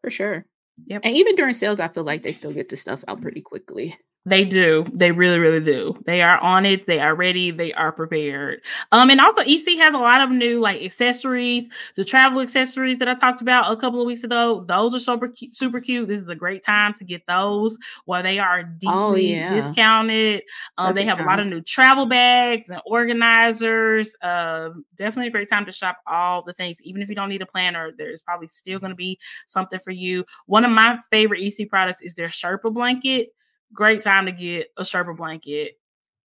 [0.00, 0.46] For sure.
[0.86, 1.02] Yep.
[1.04, 3.96] And even during sales, I feel like they still get the stuff out pretty quickly.
[4.24, 4.86] They do.
[4.92, 6.00] They really, really do.
[6.06, 6.86] They are on it.
[6.86, 7.50] They are ready.
[7.50, 8.62] They are prepared.
[8.92, 11.64] Um, and also EC has a lot of new like accessories,
[11.96, 14.64] the travel accessories that I talked about a couple of weeks ago.
[14.64, 16.06] Those are super cute, super cute.
[16.06, 19.54] This is a great time to get those while they are oh, deeply oh, yeah.
[19.54, 20.42] discounted.
[20.78, 24.14] Um, they have a lot of new travel bags and organizers.
[24.22, 26.78] Um, definitely a great time to shop all the things.
[26.82, 29.90] Even if you don't need a planner, there's probably still going to be something for
[29.90, 30.24] you.
[30.46, 33.34] One of my favorite EC products is their Sherpa blanket
[33.72, 35.78] Great time to get a Sherpa blanket,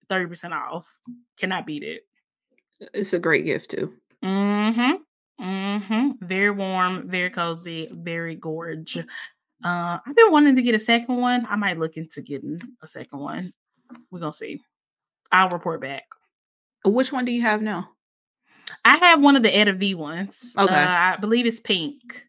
[0.10, 1.00] 30% off.
[1.38, 2.02] Cannot beat it.
[2.94, 3.94] It's a great gift too.
[4.24, 5.44] Mm-hmm.
[5.44, 6.26] Mm-hmm.
[6.26, 8.98] Very warm, very cozy, very gorge.
[9.64, 11.46] Uh, I've been wanting to get a second one.
[11.50, 13.54] I might look into getting a second one.
[14.12, 14.62] We're gonna see.
[15.32, 16.04] I'll report back.
[16.84, 17.90] Which one do you have now?
[18.84, 20.54] I have one of the Etta V ones.
[20.58, 20.74] Okay.
[20.74, 22.26] Uh, I believe it's pink.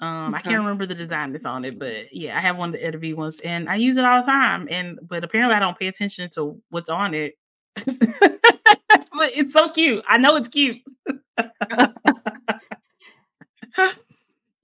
[0.00, 0.36] Um, okay.
[0.36, 2.98] I can't remember the design that's on it, but yeah, I have one of the
[2.98, 4.68] V ones and I use it all the time.
[4.70, 7.36] And but apparently I don't pay attention to what's on it.
[7.74, 10.04] but it's so cute.
[10.08, 10.78] I know it's cute.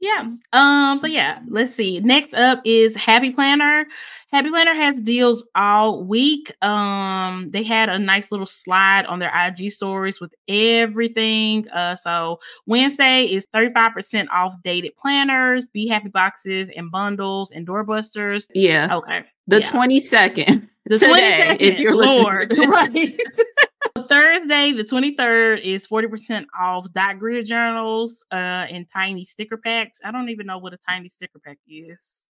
[0.05, 0.28] yeah.
[0.52, 1.98] Um, so yeah, let's see.
[2.00, 3.86] Next up is Happy Planner.
[4.30, 6.52] Happy Planner has deals all week.
[6.62, 11.66] Um, they had a nice little slide on their IG stories with everything.
[11.70, 18.46] Uh, so Wednesday is 35% off dated planners, be happy boxes and bundles and doorbusters.
[18.55, 18.94] Yeah.
[18.96, 19.24] Okay.
[19.46, 19.70] The yeah.
[19.70, 20.68] 22nd.
[20.86, 23.18] The today, 22nd, if you're Lord, right.
[24.09, 30.01] Thursday, the 23rd, is 40% off dot grid journals uh and tiny sticker packs.
[30.05, 32.22] I don't even know what a tiny sticker pack is.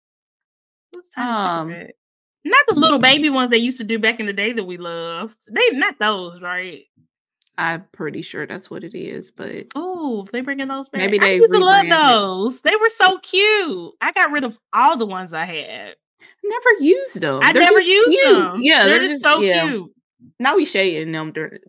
[0.91, 1.95] What's tiny um, sticker pack?
[2.45, 4.77] Not the little baby ones they used to do back in the day that we
[4.77, 5.37] loved.
[5.49, 6.83] They not those, right?
[7.57, 11.01] I'm pretty sure that's what it is, but oh, they bringing those back.
[11.01, 12.61] Maybe they I used to love those.
[12.61, 13.93] They were so cute.
[14.01, 15.95] I got rid of all the ones I had.
[16.43, 17.39] Never used them.
[17.43, 18.37] I they're never used cute.
[18.37, 18.61] them.
[18.61, 19.67] Yeah, they're, they're, just, so yeah.
[19.67, 19.91] cute.
[20.39, 21.31] Now we shading them.
[21.31, 21.59] During,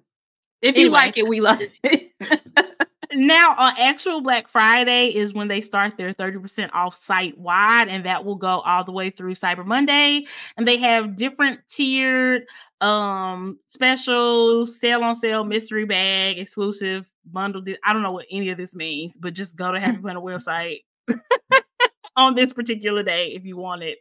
[0.63, 0.93] if you Anyway.
[0.93, 2.13] like it, we love it.
[3.13, 8.05] Now, on actual Black Friday is when they start their 30% off site wide, and
[8.07, 10.25] that will go all the way through Cyber Monday.
[10.57, 12.47] And they have different tiered
[12.81, 17.63] um specials, sale on sale, mystery bag, exclusive bundle.
[17.85, 20.81] I don't know what any of this means, but just go to Happy Planner website
[22.17, 23.99] on this particular day if you want it.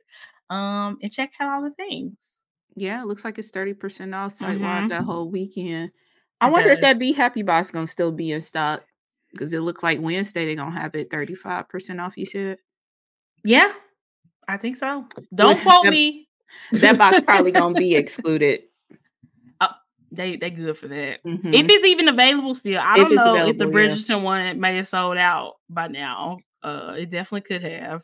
[0.49, 2.15] Um, and check out all the things.
[2.75, 4.89] Yeah, it looks like it's 30% off site wide Mhm.
[4.89, 5.91] that whole weekend.
[6.41, 8.83] I It wonder if that Be Happy box is gonna still be in stock.
[9.31, 12.59] Because it looks like Wednesday they're gonna have it 35% off, you said.
[13.43, 13.73] Yeah,
[14.47, 15.07] I think so.
[15.33, 16.29] Don't quote That- me.
[16.73, 18.63] That box probably gonna be excluded.
[20.15, 21.23] They they good for that.
[21.23, 21.51] Mhm.
[21.55, 24.15] If it's even available still, I If don't know if the available, yeah.
[24.17, 26.37] One may have sold out by now.
[26.61, 28.03] Uh, it definitely could have.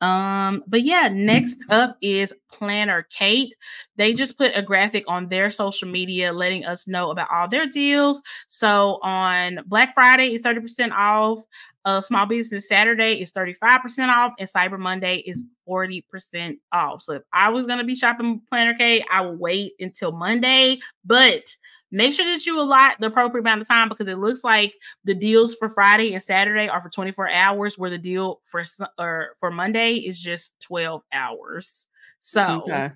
[0.00, 3.54] Um, but yeah, next up is Planner Kate.
[3.96, 7.66] They just put a graphic on their social media letting us know about all their
[7.66, 8.22] deals.
[8.48, 11.40] So on Black Friday is 30% off,
[11.84, 17.02] uh Small Business Saturday is 35% off, and Cyber Monday is 40% off.
[17.02, 21.56] So if I was gonna be shopping Planner Kate, I would wait until Monday, but
[21.90, 24.74] make sure that you allot the appropriate amount of time because it looks like
[25.04, 28.64] the deals for Friday and Saturday are for 24 hours, where the deal for
[28.98, 31.86] or for Monday is just 12 hours.
[32.20, 32.92] So Okay.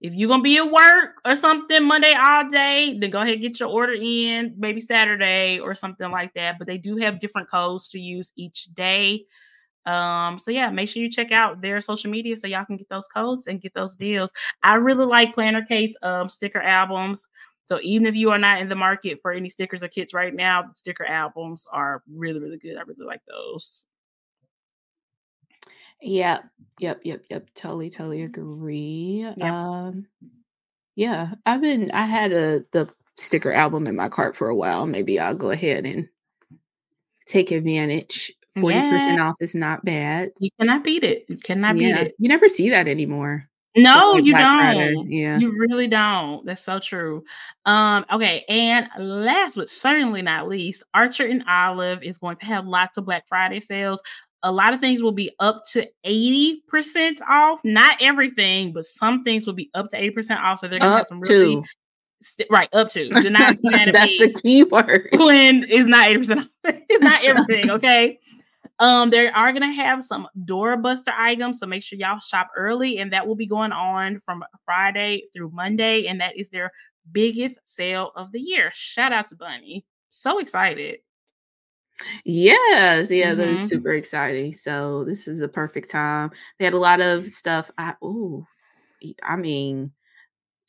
[0.00, 3.42] if you're gonna be at work or something Monday all day, then go ahead and
[3.42, 6.58] get your order in, maybe Saturday or something like that.
[6.58, 9.24] But they do have different codes to use each day.
[9.86, 12.88] Um, so yeah, make sure you check out their social media so y'all can get
[12.88, 14.32] those codes and get those deals.
[14.62, 17.28] I really like Planner Kate's um sticker albums.
[17.66, 20.34] So even if you are not in the market for any stickers or kits right
[20.34, 22.76] now, the sticker albums are really, really good.
[22.76, 23.86] I really like those.
[26.00, 26.44] Yep.
[26.80, 27.00] Yep.
[27.04, 27.24] Yep.
[27.30, 27.48] Yep.
[27.54, 29.26] Totally, totally agree.
[29.36, 29.48] Yep.
[29.48, 30.06] Um
[30.96, 34.86] yeah, I've been I had a the sticker album in my cart for a while.
[34.86, 36.08] Maybe I'll go ahead and
[37.26, 38.32] take advantage.
[38.56, 40.30] 40% off is not bad.
[40.38, 41.24] You cannot beat it.
[41.28, 42.14] You cannot beat it.
[42.18, 43.48] You never see that anymore.
[43.76, 45.10] No, you don't.
[45.10, 45.38] Yeah.
[45.38, 46.46] You really don't.
[46.46, 47.24] That's so true.
[47.66, 52.66] Um, okay, and last but certainly not least, Archer and Olive is going to have
[52.66, 54.00] lots of Black Friday sales.
[54.42, 57.60] A lot of things will be up to 80% off.
[57.64, 60.60] Not everything, but some things will be up to 80% off.
[60.60, 61.64] So they're gonna have some really to.
[62.20, 63.08] st- right up to.
[63.22, 63.56] So not
[63.92, 65.08] That's the key word.
[65.12, 66.48] when it's not 80% off.
[66.64, 68.18] it's not everything, okay?
[68.80, 73.12] Um, they are gonna have some doorbuster items, so make sure y'all shop early, and
[73.12, 76.72] that will be going on from Friday through Monday, and that is their
[77.12, 78.70] biggest sale of the year.
[78.74, 79.86] Shout out to Bunny.
[80.10, 80.98] So excited.
[82.24, 83.68] Yes, yeah, that is Mhm.
[83.68, 84.54] super exciting.
[84.54, 86.30] So this is a perfect time.
[86.58, 87.70] They had a lot of stuff.
[87.78, 88.46] I oh,
[89.22, 89.92] I mean,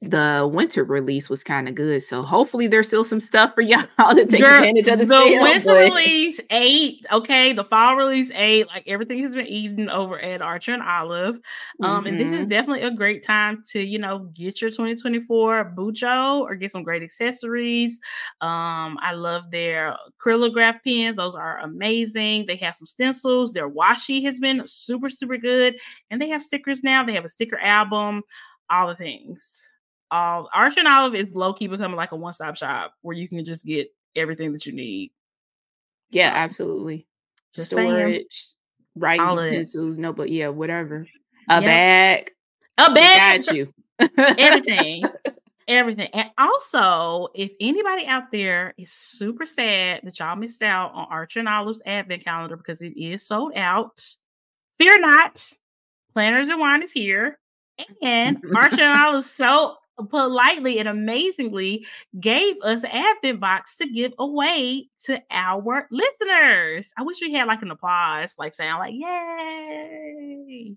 [0.01, 2.03] the winter release was kind of good.
[2.03, 5.17] So hopefully there's still some stuff for y'all to take Girl, advantage of the, the
[5.17, 5.41] sale.
[5.41, 7.53] winter but- release eight, okay.
[7.53, 11.39] The fall release eight, like everything has been eaten over at Archer and Olive.
[11.81, 12.49] Um, and this is Mhm.
[12.49, 17.01] definitely a great time to, you know, get your 2024 Bujo or get some great
[17.01, 17.97] accessories.
[18.41, 22.47] Um, I love their acrylograph pens, those are amazing.
[22.47, 25.79] They have some stencils, their washi has been super, super good,
[26.11, 27.03] and they have stickers now.
[27.05, 28.23] They have a sticker album,
[28.69, 29.71] all the things.
[30.11, 33.27] Um, Archer and Olive is low key becoming like a one stop shop where you
[33.27, 35.11] can just get everything that you need.
[36.11, 37.07] yeah, So, absolutely.
[37.55, 37.89] Just saying.
[37.89, 38.53] Storage,
[38.95, 39.51] writing All of it.
[39.51, 41.07] utensils, no, yeah, whatever.
[41.49, 41.63] A Yep.
[41.65, 42.31] bag,
[42.77, 43.73] A bag, got you.
[44.37, 45.03] everything.
[45.67, 46.07] everything.
[46.13, 51.39] And also, if anybody out there is super sad that y'all missed out on Archer
[51.39, 53.99] and Olive's advent calendar because it is sold out,
[54.77, 55.51] fear not.
[56.13, 57.39] Planners and Wine is here.
[58.01, 59.75] And Archer and Olive so
[60.09, 61.85] politely and amazingly
[62.19, 66.91] gave us advent box to give away to our listeners.
[66.97, 70.75] I wish we had like an applause, like sound like yay.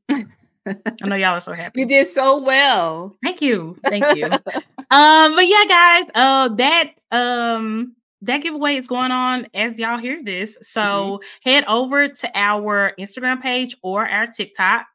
[0.67, 1.81] I know y'all are so happy.
[1.81, 3.17] you did so well.
[3.23, 3.79] Thank you.
[3.85, 4.27] Thank you.
[4.91, 10.23] um, but yeah, guys, uh that um that giveaway is going on as y'all hear
[10.23, 10.59] this.
[10.63, 14.87] So head over to our Instagram page or our TikTok.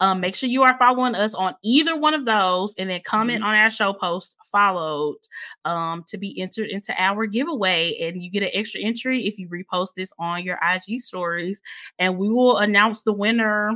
[0.00, 3.42] Um, make sure you are following us on either one of those and then comment
[3.42, 5.16] on our show post followed
[5.64, 9.48] um to be entered into our giveaway and you get an extra entry if you
[9.48, 11.60] repost this on your IG stories
[11.98, 13.72] and we will announce the winner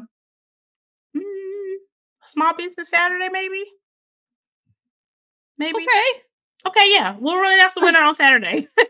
[1.16, 1.74] mm,
[2.30, 3.64] Small Business Saturday, maybe.
[5.58, 5.76] Maybe.
[5.76, 6.22] Okay.
[6.66, 7.16] Okay, yeah.
[7.18, 8.68] We'll really announce the winner on Saturday.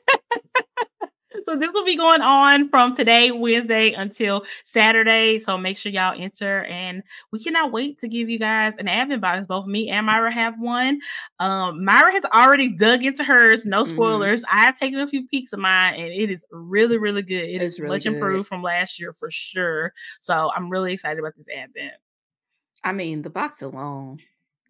[1.44, 5.38] so this will be going on from today, Wednesday, until Saturday.
[5.38, 9.20] So make sure y'all enter, and we cannot wait to give you guys an advent
[9.20, 9.46] box.
[9.46, 11.00] Both me and Myra have one.
[11.38, 13.64] Um, Myra has already dug into hers.
[13.66, 13.88] No Mhm.
[13.88, 14.44] spoilers.
[14.50, 17.44] I have taken a few peeks of mine, and it is really, really good.
[17.44, 18.14] It It's is really much good.
[18.14, 19.92] improved from last year for sure.
[20.18, 21.94] So I'm really excited about this advent.
[22.82, 24.20] I mean, the box alone.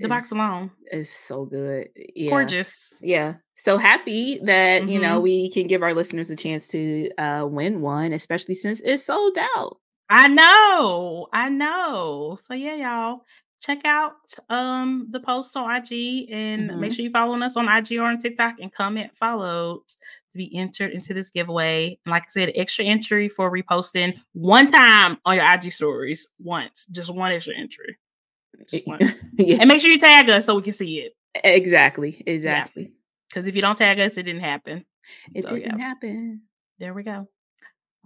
[0.00, 1.88] The box is- alone, is so good.
[2.14, 2.30] Yeah.
[2.30, 2.94] gorgeous.
[3.00, 3.34] Yeah.
[3.54, 5.22] So happy that, you know, Mhm.
[5.22, 9.36] we can give our listeners a chance to uh win one, especially since it's sold
[9.56, 9.78] out.
[10.08, 12.38] I know, I know.
[12.42, 13.20] So yeah, y'all
[13.60, 14.14] check out
[14.48, 16.96] um the post on IG and make Mhm.
[16.96, 19.82] sure you following us on IG or on TikTok and comment followed
[20.32, 21.98] to be entered into this giveaway.
[22.06, 26.26] And like I said, extra entry for reposting one time on your IG stories.
[26.38, 27.98] Once, just one extra entry.
[29.38, 29.56] Yeah.
[29.60, 31.12] and make sure you tag us so we can see it.
[31.34, 32.22] Exactly.
[32.26, 32.92] Exactly.
[33.28, 34.84] Because if you don't tag us, it didn't happen.
[35.34, 35.84] It So, didn't yeah.
[35.88, 36.42] happen.
[36.78, 37.28] There we go.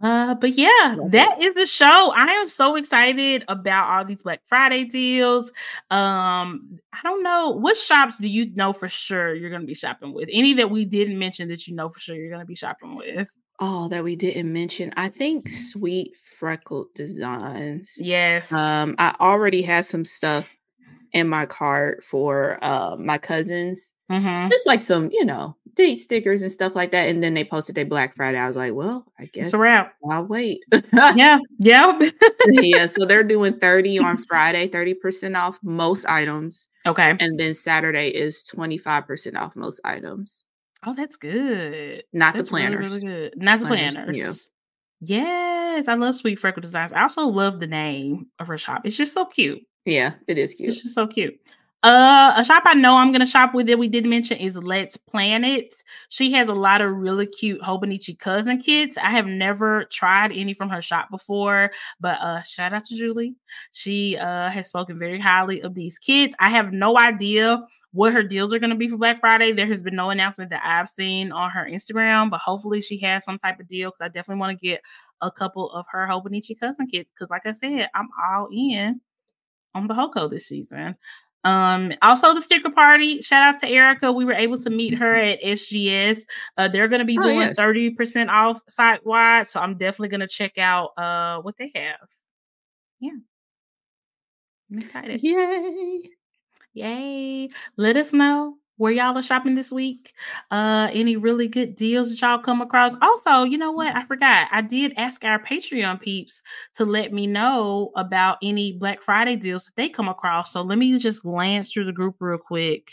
[0.02, 2.12] Uh, but yeah, that is the show.
[2.16, 5.50] I am so excited about all these Black Friday deals.
[5.90, 10.12] Um, I don't know what shops do you know for sure you're gonna be shopping
[10.12, 10.28] with?
[10.32, 13.28] Any that we didn't mention that you know for sure you're gonna be shopping with?
[13.60, 14.92] Oh, that we didn't mention.
[14.96, 17.94] I think Sweet Freckled Designs.
[18.00, 18.50] Yes.
[18.52, 20.44] Um, I already had some stuff
[21.12, 23.92] in my cart for uh, my cousins.
[24.10, 27.08] hmm Just like some, you know, date stickers and stuff like that.
[27.08, 28.38] And then they posted their Black Friday.
[28.38, 29.94] I was like, well, I guess It's a wrap.
[30.10, 30.60] I'll wait.
[30.92, 31.38] Yeah.
[31.58, 32.10] Yeah.
[32.46, 36.68] yeah, so they're doing 30 on Friday, 30% off most items.
[36.86, 37.14] okay.
[37.20, 40.44] And then Saturday is 25% off most items.
[40.86, 42.04] Oh, that's good.
[42.12, 42.90] Not That's the planners.
[42.92, 43.42] Really, really good.
[43.42, 44.16] Not the Planners, planners.
[44.16, 44.32] yeah.
[45.00, 46.92] Yes, I love Sweet Freckle Designs.
[46.92, 48.82] I also love the name of her shop.
[48.84, 49.60] It's just so cute.
[49.84, 50.70] Yeah, it is cute.
[50.70, 51.34] It's just so cute.
[51.82, 54.96] Uh, a shop I know I'm gonna shop with that we did mention is Let's
[54.96, 55.74] Planet.
[56.08, 58.96] She has a lot of really cute Hobonichi cousin kits.
[58.96, 63.34] I have never tried any from her shop before, but uh, shout out to Julie.
[63.72, 66.34] She uh has spoken very highly of these kits.
[66.38, 67.62] I have no idea
[67.94, 69.52] what her deals are going to be for Black Friday.
[69.52, 73.24] There has been no announcement that I've seen on her Instagram, but hopefully she has
[73.24, 74.80] some type of deal because I definitely want to get
[75.22, 79.00] a couple of her Hobonichi cousin kits because, like I said, I'm all in
[79.76, 80.96] on the Hoko this season.
[81.44, 83.20] Um, also the sticker party.
[83.22, 84.10] Shout out to Erica.
[84.10, 86.20] We were able to meet her at SGS.
[86.56, 87.54] Uh, they're gonna be Oh, doing yes.
[87.54, 89.46] 30% off site wide.
[89.48, 92.08] So I'm definitely gonna check out uh what they have.
[92.98, 93.10] Yeah.
[94.72, 95.22] I'm excited.
[95.22, 96.10] Yay.
[96.74, 97.48] Yay.
[97.76, 100.12] Let us know where y'all are shopping this week.
[100.50, 102.94] Uh any really good deals that y'all come across.
[103.00, 103.94] Also, you know what?
[103.94, 104.48] I forgot.
[104.50, 106.42] I did ask our Patreon peeps
[106.74, 110.52] to let me know about any Black Friday deals that they come across.
[110.52, 112.92] So let me just glance through the group real quick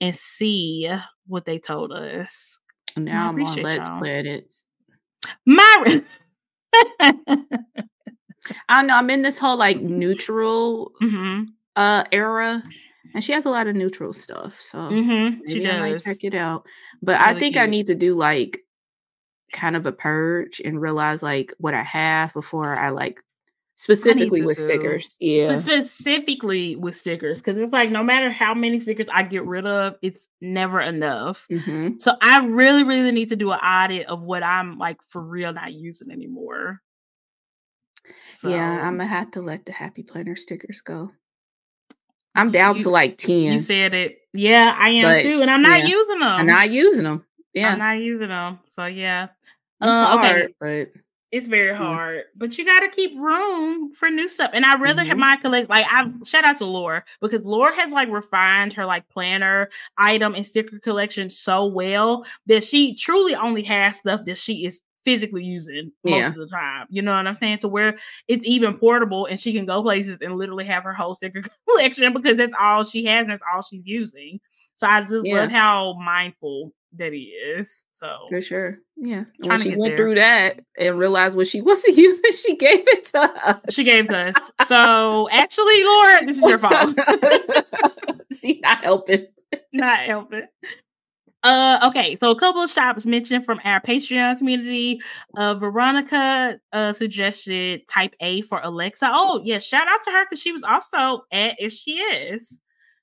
[0.00, 0.90] and see
[1.26, 2.60] what they told us.
[2.96, 3.98] Now I'm on Let's y'all.
[3.98, 4.54] Planet.
[5.46, 6.02] Myra.
[7.00, 7.16] I
[8.68, 8.96] don't know.
[8.96, 11.44] I'm in this whole like neutral hmm
[11.76, 12.62] uh era.
[13.14, 14.60] And she has a lot of neutral stuff.
[14.60, 16.66] So hmm She maybe I might check it out.
[17.02, 18.60] But I Really think I need to do like
[19.52, 23.22] kind of a purge and realize like what I have before I like
[23.76, 24.62] specifically to with too.
[24.64, 25.16] stickers.
[25.20, 25.56] Yeah.
[25.56, 29.94] Specifically with stickers, because it's like no matter how many stickers I get rid of,
[30.02, 31.46] it's never enough.
[31.48, 35.22] hmm So I really, really need to do an audit of what I'm like for
[35.22, 36.80] real not using anymore.
[38.42, 41.12] Yeah, I'm gonna have to let the happy planner stickers go.
[42.34, 43.38] I'm down you- to like 10.
[43.54, 44.18] you said it.
[44.32, 46.28] Yeah, I am But, too, and I'm not yeah, using them.
[46.28, 47.24] I'm not using them.
[47.52, 47.72] Yeah.
[47.72, 48.58] I'm not using them.
[48.70, 49.28] So yeah,
[49.80, 50.28] it's Uh, okay.
[50.28, 50.88] hard, but
[51.30, 54.50] it's very hard, but you got to keep room for new stuff.
[54.52, 55.20] And I rather have Mhm.
[55.20, 59.08] my collection like I shout out to Laura because Laura has like refined her like
[59.08, 64.64] planner item and sticker collection so well that she truly only has stuff that she
[64.66, 66.28] is physically using most Yeah.
[66.28, 66.86] of the time.
[66.90, 67.58] You know what I'm saying?
[67.58, 67.98] To where
[68.28, 72.12] it's even portable and she can go places and literally have her whole sticker collection
[72.12, 74.40] because that's all she has and that's all she's using.
[74.74, 75.42] So I just Yeah.
[75.42, 77.24] love how mindful that he
[77.56, 77.84] is.
[77.92, 78.78] So for sure.
[78.96, 79.24] Yeah.
[79.40, 79.96] When she went there.
[79.96, 83.60] through that and realized what she was to use, and she gave it to us.
[83.74, 84.34] she gave to us.
[84.66, 86.96] So actually, Laura, this is your fault.
[88.32, 89.26] She's not helping.
[89.72, 90.46] Not helping.
[91.44, 95.00] Uh, okay, so a couple of shops mentioned from our Patreon community.
[95.36, 99.08] Uh, Veronica uh suggested Type A for Alexa.
[99.12, 102.58] Oh, yeah, shout out to her because she was also at SGS.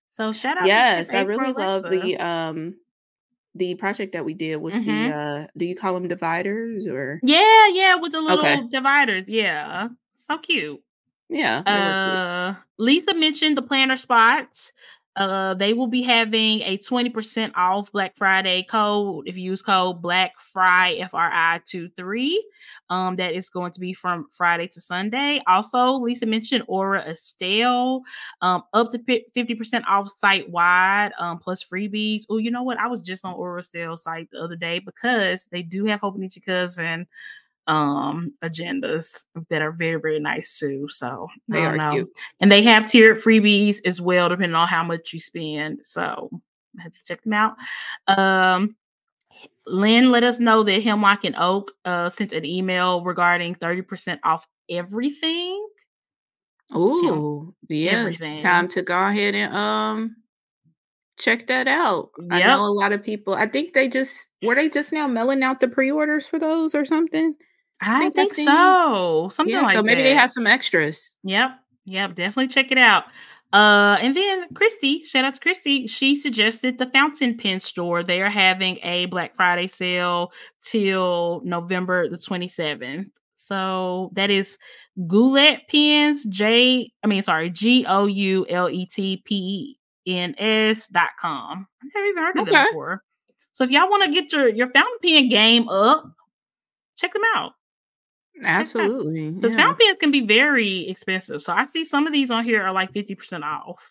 [0.10, 0.66] So shout out.
[0.66, 2.76] Yes, I really love the um
[3.54, 4.86] the project that we did with Mhm.
[4.86, 8.64] the uh do you call them dividers or Yeah, yeah, with the little Okay.
[8.72, 9.26] dividers.
[9.28, 10.82] Yeah, so cute.
[11.30, 11.60] Yeah.
[11.66, 14.72] Uh, Lisa mentioned the planner spots.
[15.18, 20.02] Uh, they will be having a 20% off Black Friday code if you use code
[20.02, 22.48] Black Fry F R I 2 3.
[22.90, 25.42] Um, that is going to be from Friday to Sunday.
[25.48, 28.04] Also, Lisa mentioned Aura Estelle,
[28.42, 32.24] um, up to 50% off site wide, um, plus freebies.
[32.30, 32.78] Oh, you know what?
[32.78, 36.44] I was just on Aura Estelle site the other day because they do have Hobonichi
[36.44, 37.06] Cousin
[37.68, 41.92] um agendas that are very very nice too so they are know.
[41.92, 42.10] cute.
[42.40, 46.30] And they have tiered freebies as well depending on how much you spend so
[46.80, 47.56] I have to check them out.
[48.08, 48.76] Um
[49.68, 54.48] lynn let us know that hemlock and oak uh sent an email regarding 30% off
[54.70, 55.68] everything.
[56.74, 60.16] Oh yes time to go ahead and um
[61.20, 62.10] check that out.
[62.18, 62.32] Yep.
[62.32, 65.44] i know a lot of people i think they just were they just now mailing
[65.44, 67.36] out the pre-orders for those or something
[67.82, 69.30] I, think, think so.
[69.34, 70.10] Something yeah, like so maybe that.
[70.10, 71.16] they have some extras.
[71.24, 71.52] Yep.
[71.86, 72.16] Yep.
[72.16, 73.06] Definitely check it out.
[73.54, 78.02] Uh, and then Christy, shout out to Christy, she suggested the Fountain Pen store.
[78.02, 80.32] They are having a Black Friday sale
[80.64, 83.08] till November the 27th.
[83.36, 84.58] So that is
[85.08, 90.34] Goulet Pens, J, I mean, sorry, G O U L E T P E N
[90.38, 91.68] S dot com.
[91.84, 92.52] I've never even heard of okay.
[92.52, 93.04] them before.
[93.52, 96.06] So if y'all want to get your, your fountain pen game up,
[96.96, 97.54] check them out.
[98.44, 99.32] Absolutely.
[99.32, 99.58] Because yeah.
[99.58, 101.42] fountain pens can be very expensive.
[101.42, 103.82] So I see some of these on here are like 50% off.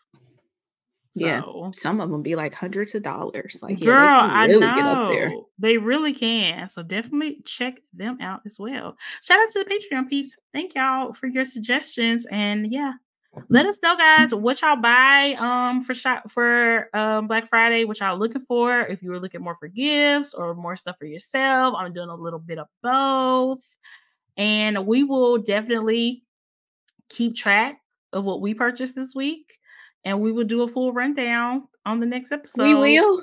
[1.12, 1.42] So, yeah.
[1.72, 3.58] Some of them be like hundreds of dollars.
[3.62, 5.48] Like, girl, yeah, really I know.
[5.58, 6.68] They really can.
[6.68, 8.96] So definitely check them out as well.
[9.22, 10.36] Shout out to the Patreon peeps.
[10.52, 12.26] Thank y'all for your suggestions.
[12.30, 12.92] And yeah,
[13.48, 18.00] let us know guys what y'all buy um for shot for um black friday what
[18.00, 21.74] y'all looking for if you were looking more for gifts or more stuff for yourself
[21.78, 23.60] i'm doing a little bit of both
[24.40, 26.24] and we will definitely
[27.10, 27.78] keep track
[28.14, 29.58] of what we purchased this week.
[30.02, 32.62] And we will do a full rundown on the next episode.
[32.62, 33.22] We will.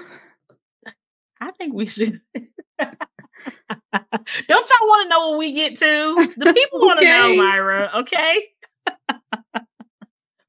[1.42, 2.22] I think we should.
[2.38, 3.00] Don't
[4.00, 6.34] y'all want to know what we get to?
[6.38, 7.36] The people want to okay.
[7.36, 7.92] know, Myra.
[8.02, 8.44] Okay.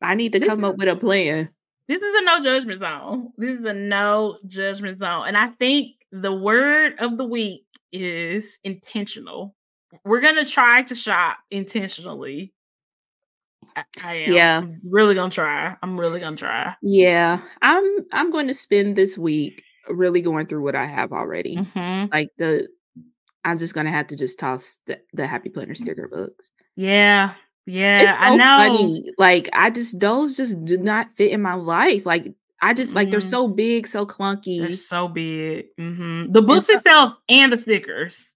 [0.03, 1.49] I need to come up with a plan.
[1.89, 3.31] This is a no judgment zone.
[3.39, 5.29] This is a no judgment zone.
[5.29, 9.57] And I think the word of the week is intentional
[10.05, 12.53] we're gonna try to shop intentionally.
[13.76, 14.32] I, I am.
[14.32, 15.76] Yeah, I'm really gonna try.
[15.82, 16.74] I'm really gonna try.
[16.82, 17.84] Yeah, I'm.
[18.12, 21.57] I'm going to spend this week really going through what I have already.
[21.57, 22.12] Mm-hmm.
[22.12, 22.68] Like the,
[23.45, 26.51] I'm just gonna have to just toss the, the Happy Planner sticker books.
[26.76, 27.34] Yeah,
[27.66, 28.76] yeah, it's so I know.
[28.76, 29.05] Funny.
[29.18, 32.07] Like I just those just do not fit in my life.
[32.07, 33.12] Like I just like mm-hmm.
[33.12, 34.61] they're so big, so clunky.
[34.61, 35.66] They're so big.
[35.78, 36.32] Mm-hmm.
[36.32, 38.34] The books itself and the stickers.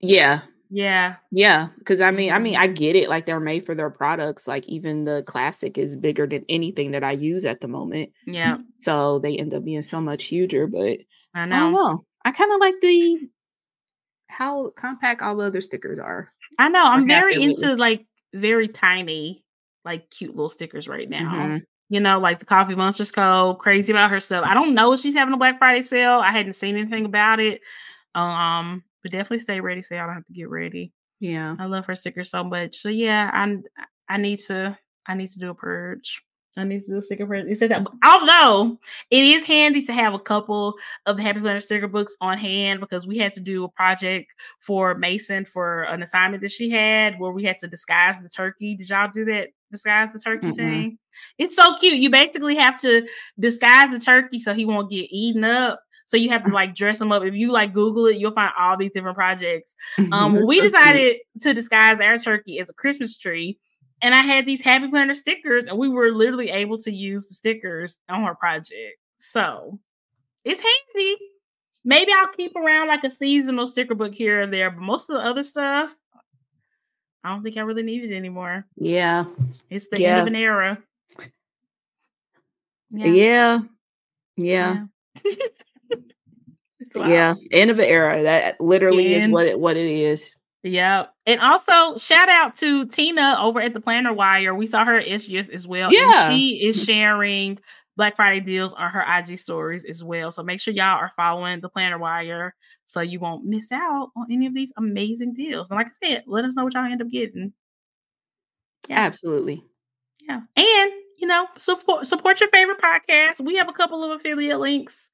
[0.00, 0.40] Yeah.
[0.70, 1.16] Yeah.
[1.30, 1.68] Yeah.
[1.84, 3.08] Cause I mean, I mean, I get it.
[3.08, 4.46] Like they're made for their products.
[4.46, 8.10] Like even the classic is bigger than anything that I use at the moment.
[8.26, 8.58] Yeah.
[8.78, 10.66] So they end up being so much huger.
[10.66, 10.98] But
[11.34, 11.56] I know.
[11.56, 12.02] I don't know.
[12.24, 13.28] I kind of like the
[14.28, 16.32] how compact all the other stickers are.
[16.58, 16.84] I know.
[16.84, 19.44] I'm very into like very tiny,
[19.84, 21.32] like cute little stickers right now.
[21.32, 21.56] Mm-hmm.
[21.88, 23.54] You know, like the Coffee Monsterz Co.
[23.54, 24.44] Crazy about her stuff.
[24.46, 26.18] I don't know if she's having a Black Friday sale.
[26.18, 27.62] I hadn't seen anything about it.
[28.14, 30.92] Um, but definitely stay ready so y'all don't have to get ready.
[31.20, 31.56] Yeah.
[31.58, 32.76] I love her sticker so much.
[32.76, 33.56] So yeah, I
[34.08, 36.22] I need to I need to do a purge.
[36.56, 37.46] I need to do a sticker purge.
[37.46, 38.78] It says that, although
[39.10, 40.74] it is handy to have a couple
[41.06, 44.32] of the Happy Planner sticker books on hand because we had to do a project
[44.58, 48.74] for Mason for an assignment that she had where we had to disguise the turkey.
[48.74, 49.50] Did y'all do that?
[49.70, 50.98] Disguise the turkey mm thing?
[51.36, 51.98] It's so cute.
[51.98, 53.06] You basically have to
[53.38, 56.98] disguise the turkey so he won't get eaten up so you have to like dress
[56.98, 57.22] them up.
[57.22, 59.74] If you like Google it, you'll find all these different projects.
[60.10, 61.42] Um, we so decided cute.
[61.42, 63.58] to disguise our turkey as a Christmas tree.
[64.00, 67.34] And I had these Happy Planner stickers, and we were literally able to use the
[67.34, 68.96] stickers on our project.
[69.18, 69.80] So
[70.46, 71.16] it's handy.
[71.84, 75.16] Maybe I'll keep around like a seasonal sticker book here or there, but most of
[75.16, 75.94] the other stuff,
[77.22, 78.64] I don't think I really need it anymore.
[78.76, 79.26] Yeah.
[79.68, 80.12] It's the yeah.
[80.12, 80.78] end of an era.
[82.90, 83.06] Yeah.
[83.08, 83.58] Yeah.
[84.36, 84.84] yeah.
[85.22, 85.32] yeah.
[86.94, 87.06] Wow.
[87.06, 88.22] Yeah, end of an era.
[88.22, 89.24] That literally end.
[89.24, 90.34] is what it what it is.
[90.62, 91.06] Yeah.
[91.26, 94.54] And also shout out to Tina over at the Planner Wire.
[94.54, 95.92] We saw her issues as well.
[95.92, 96.30] Yeah.
[96.30, 97.58] And she is sharing
[97.96, 100.30] Black Friday deals on her IG stories as well.
[100.30, 102.54] So make sure y'all are following the Planner Wire
[102.86, 105.70] so you won't miss out on any of these amazing deals.
[105.70, 107.52] And like I said, let us know what y'all end up getting.
[108.88, 109.00] Yeah.
[109.00, 109.62] Absolutely.
[110.28, 110.40] Yeah.
[110.56, 113.40] And you know, support support your favorite podcast.
[113.40, 115.10] We have a couple of affiliate links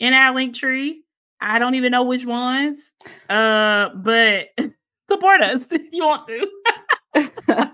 [0.00, 1.03] in our link tree.
[1.44, 2.78] I don't even know which ones.
[3.28, 4.48] Uh, but
[5.10, 7.70] support us if you want to.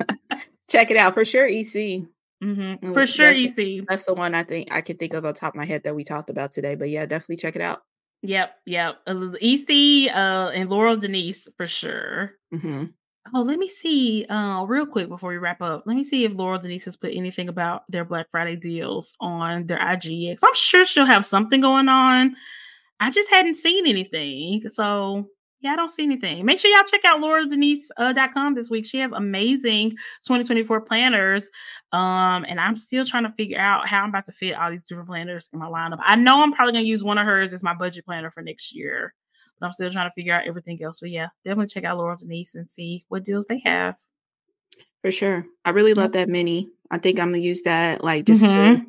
[0.71, 1.47] Check it out for sure.
[1.47, 2.03] EC.
[2.43, 2.93] Mm-hmm.
[2.93, 3.85] For sure, that's, EC.
[3.89, 5.95] That's the one I think I can think of on top of my head that
[5.95, 6.75] we talked about today.
[6.75, 7.83] But yeah, definitely check it out.
[8.23, 8.99] Yep, yep.
[9.07, 12.33] EC uh, and Laurel Denise for sure.
[12.55, 12.85] Mm-hmm.
[13.35, 14.25] Oh, let me see.
[14.27, 17.15] Uh, real quick before we wrap up, let me see if Laurel Denise has put
[17.15, 20.39] anything about their Black Friday deals on their IG.
[20.43, 22.37] I'm sure she'll have something going on.
[23.01, 24.69] I just hadn't seen anything.
[24.71, 25.29] So
[25.61, 26.45] yeah, I don't see anything.
[26.47, 28.87] Make sure y'all check out laureldenise.com uh, this week.
[28.87, 29.91] She has amazing
[30.27, 31.51] 2024 planners.
[31.93, 34.85] Um, and I'm still trying to figure out how I'm about to fit all these
[34.85, 35.99] different planners in my lineup.
[36.03, 38.75] I know I'm probably gonna use one of hers as my budget planner for next
[38.75, 39.15] year.
[39.59, 41.01] But I'm still trying to figure out everything else.
[41.01, 43.97] But yeah, definitely check out Laurel Denise and see what deals they have.
[45.03, 45.45] For sure.
[45.67, 46.69] I really love that mini.
[46.91, 48.83] I think I'm gonna use that like just mm-hmm.
[48.83, 48.87] to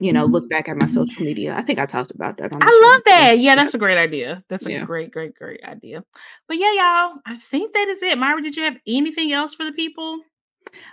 [0.00, 1.54] you know, look back at my social media.
[1.54, 2.50] I think I talked about that.
[2.54, 3.38] I love that.
[3.38, 4.42] Yeah, that's a great idea.
[4.48, 4.84] That's a yeah.
[4.84, 6.02] great, great, great idea.
[6.48, 8.16] But yeah, y'all, I think that is it.
[8.18, 10.20] Myra, did you have anything else for the people?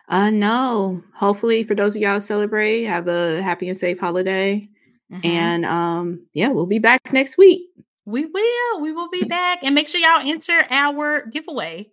[0.09, 1.03] Uh no.
[1.15, 4.67] Hopefully for those of y'all celebrate, have a happy and safe holiday.
[5.11, 5.25] Mm-hmm.
[5.25, 7.69] And um, yeah, we'll be back next week.
[8.05, 8.81] We will.
[8.81, 9.59] We will be back.
[9.63, 11.89] And make sure y'all enter our giveaway.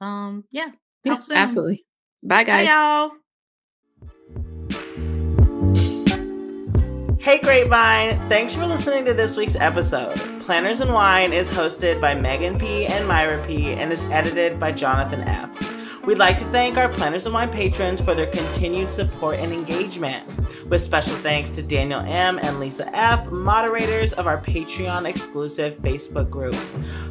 [0.00, 0.68] Um, yeah.
[1.04, 1.84] yeah absolutely.
[2.22, 2.66] Bye guys.
[2.66, 3.10] Bye, y'all.
[7.28, 8.26] Hey Grapevine!
[8.30, 10.16] Thanks for listening to this week's episode.
[10.40, 12.86] Planners and Wine is hosted by Megan P.
[12.86, 13.74] and Myra P.
[13.74, 15.52] and is edited by Jonathan F.
[16.06, 20.26] We'd like to thank our Planners and Wine patrons for their continued support and engagement.
[20.70, 22.38] With special thanks to Daniel M.
[22.38, 26.54] and Lisa F., moderators of our Patreon exclusive Facebook group.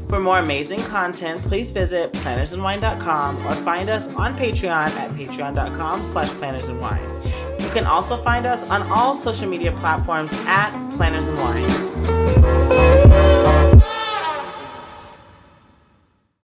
[0.09, 6.29] For more amazing content, please visit plannersandwine.com or find us on Patreon at patreon.com slash
[6.29, 7.46] plannersandwine.
[7.77, 13.26] You can also find us on all social media platforms at Planners and Wine.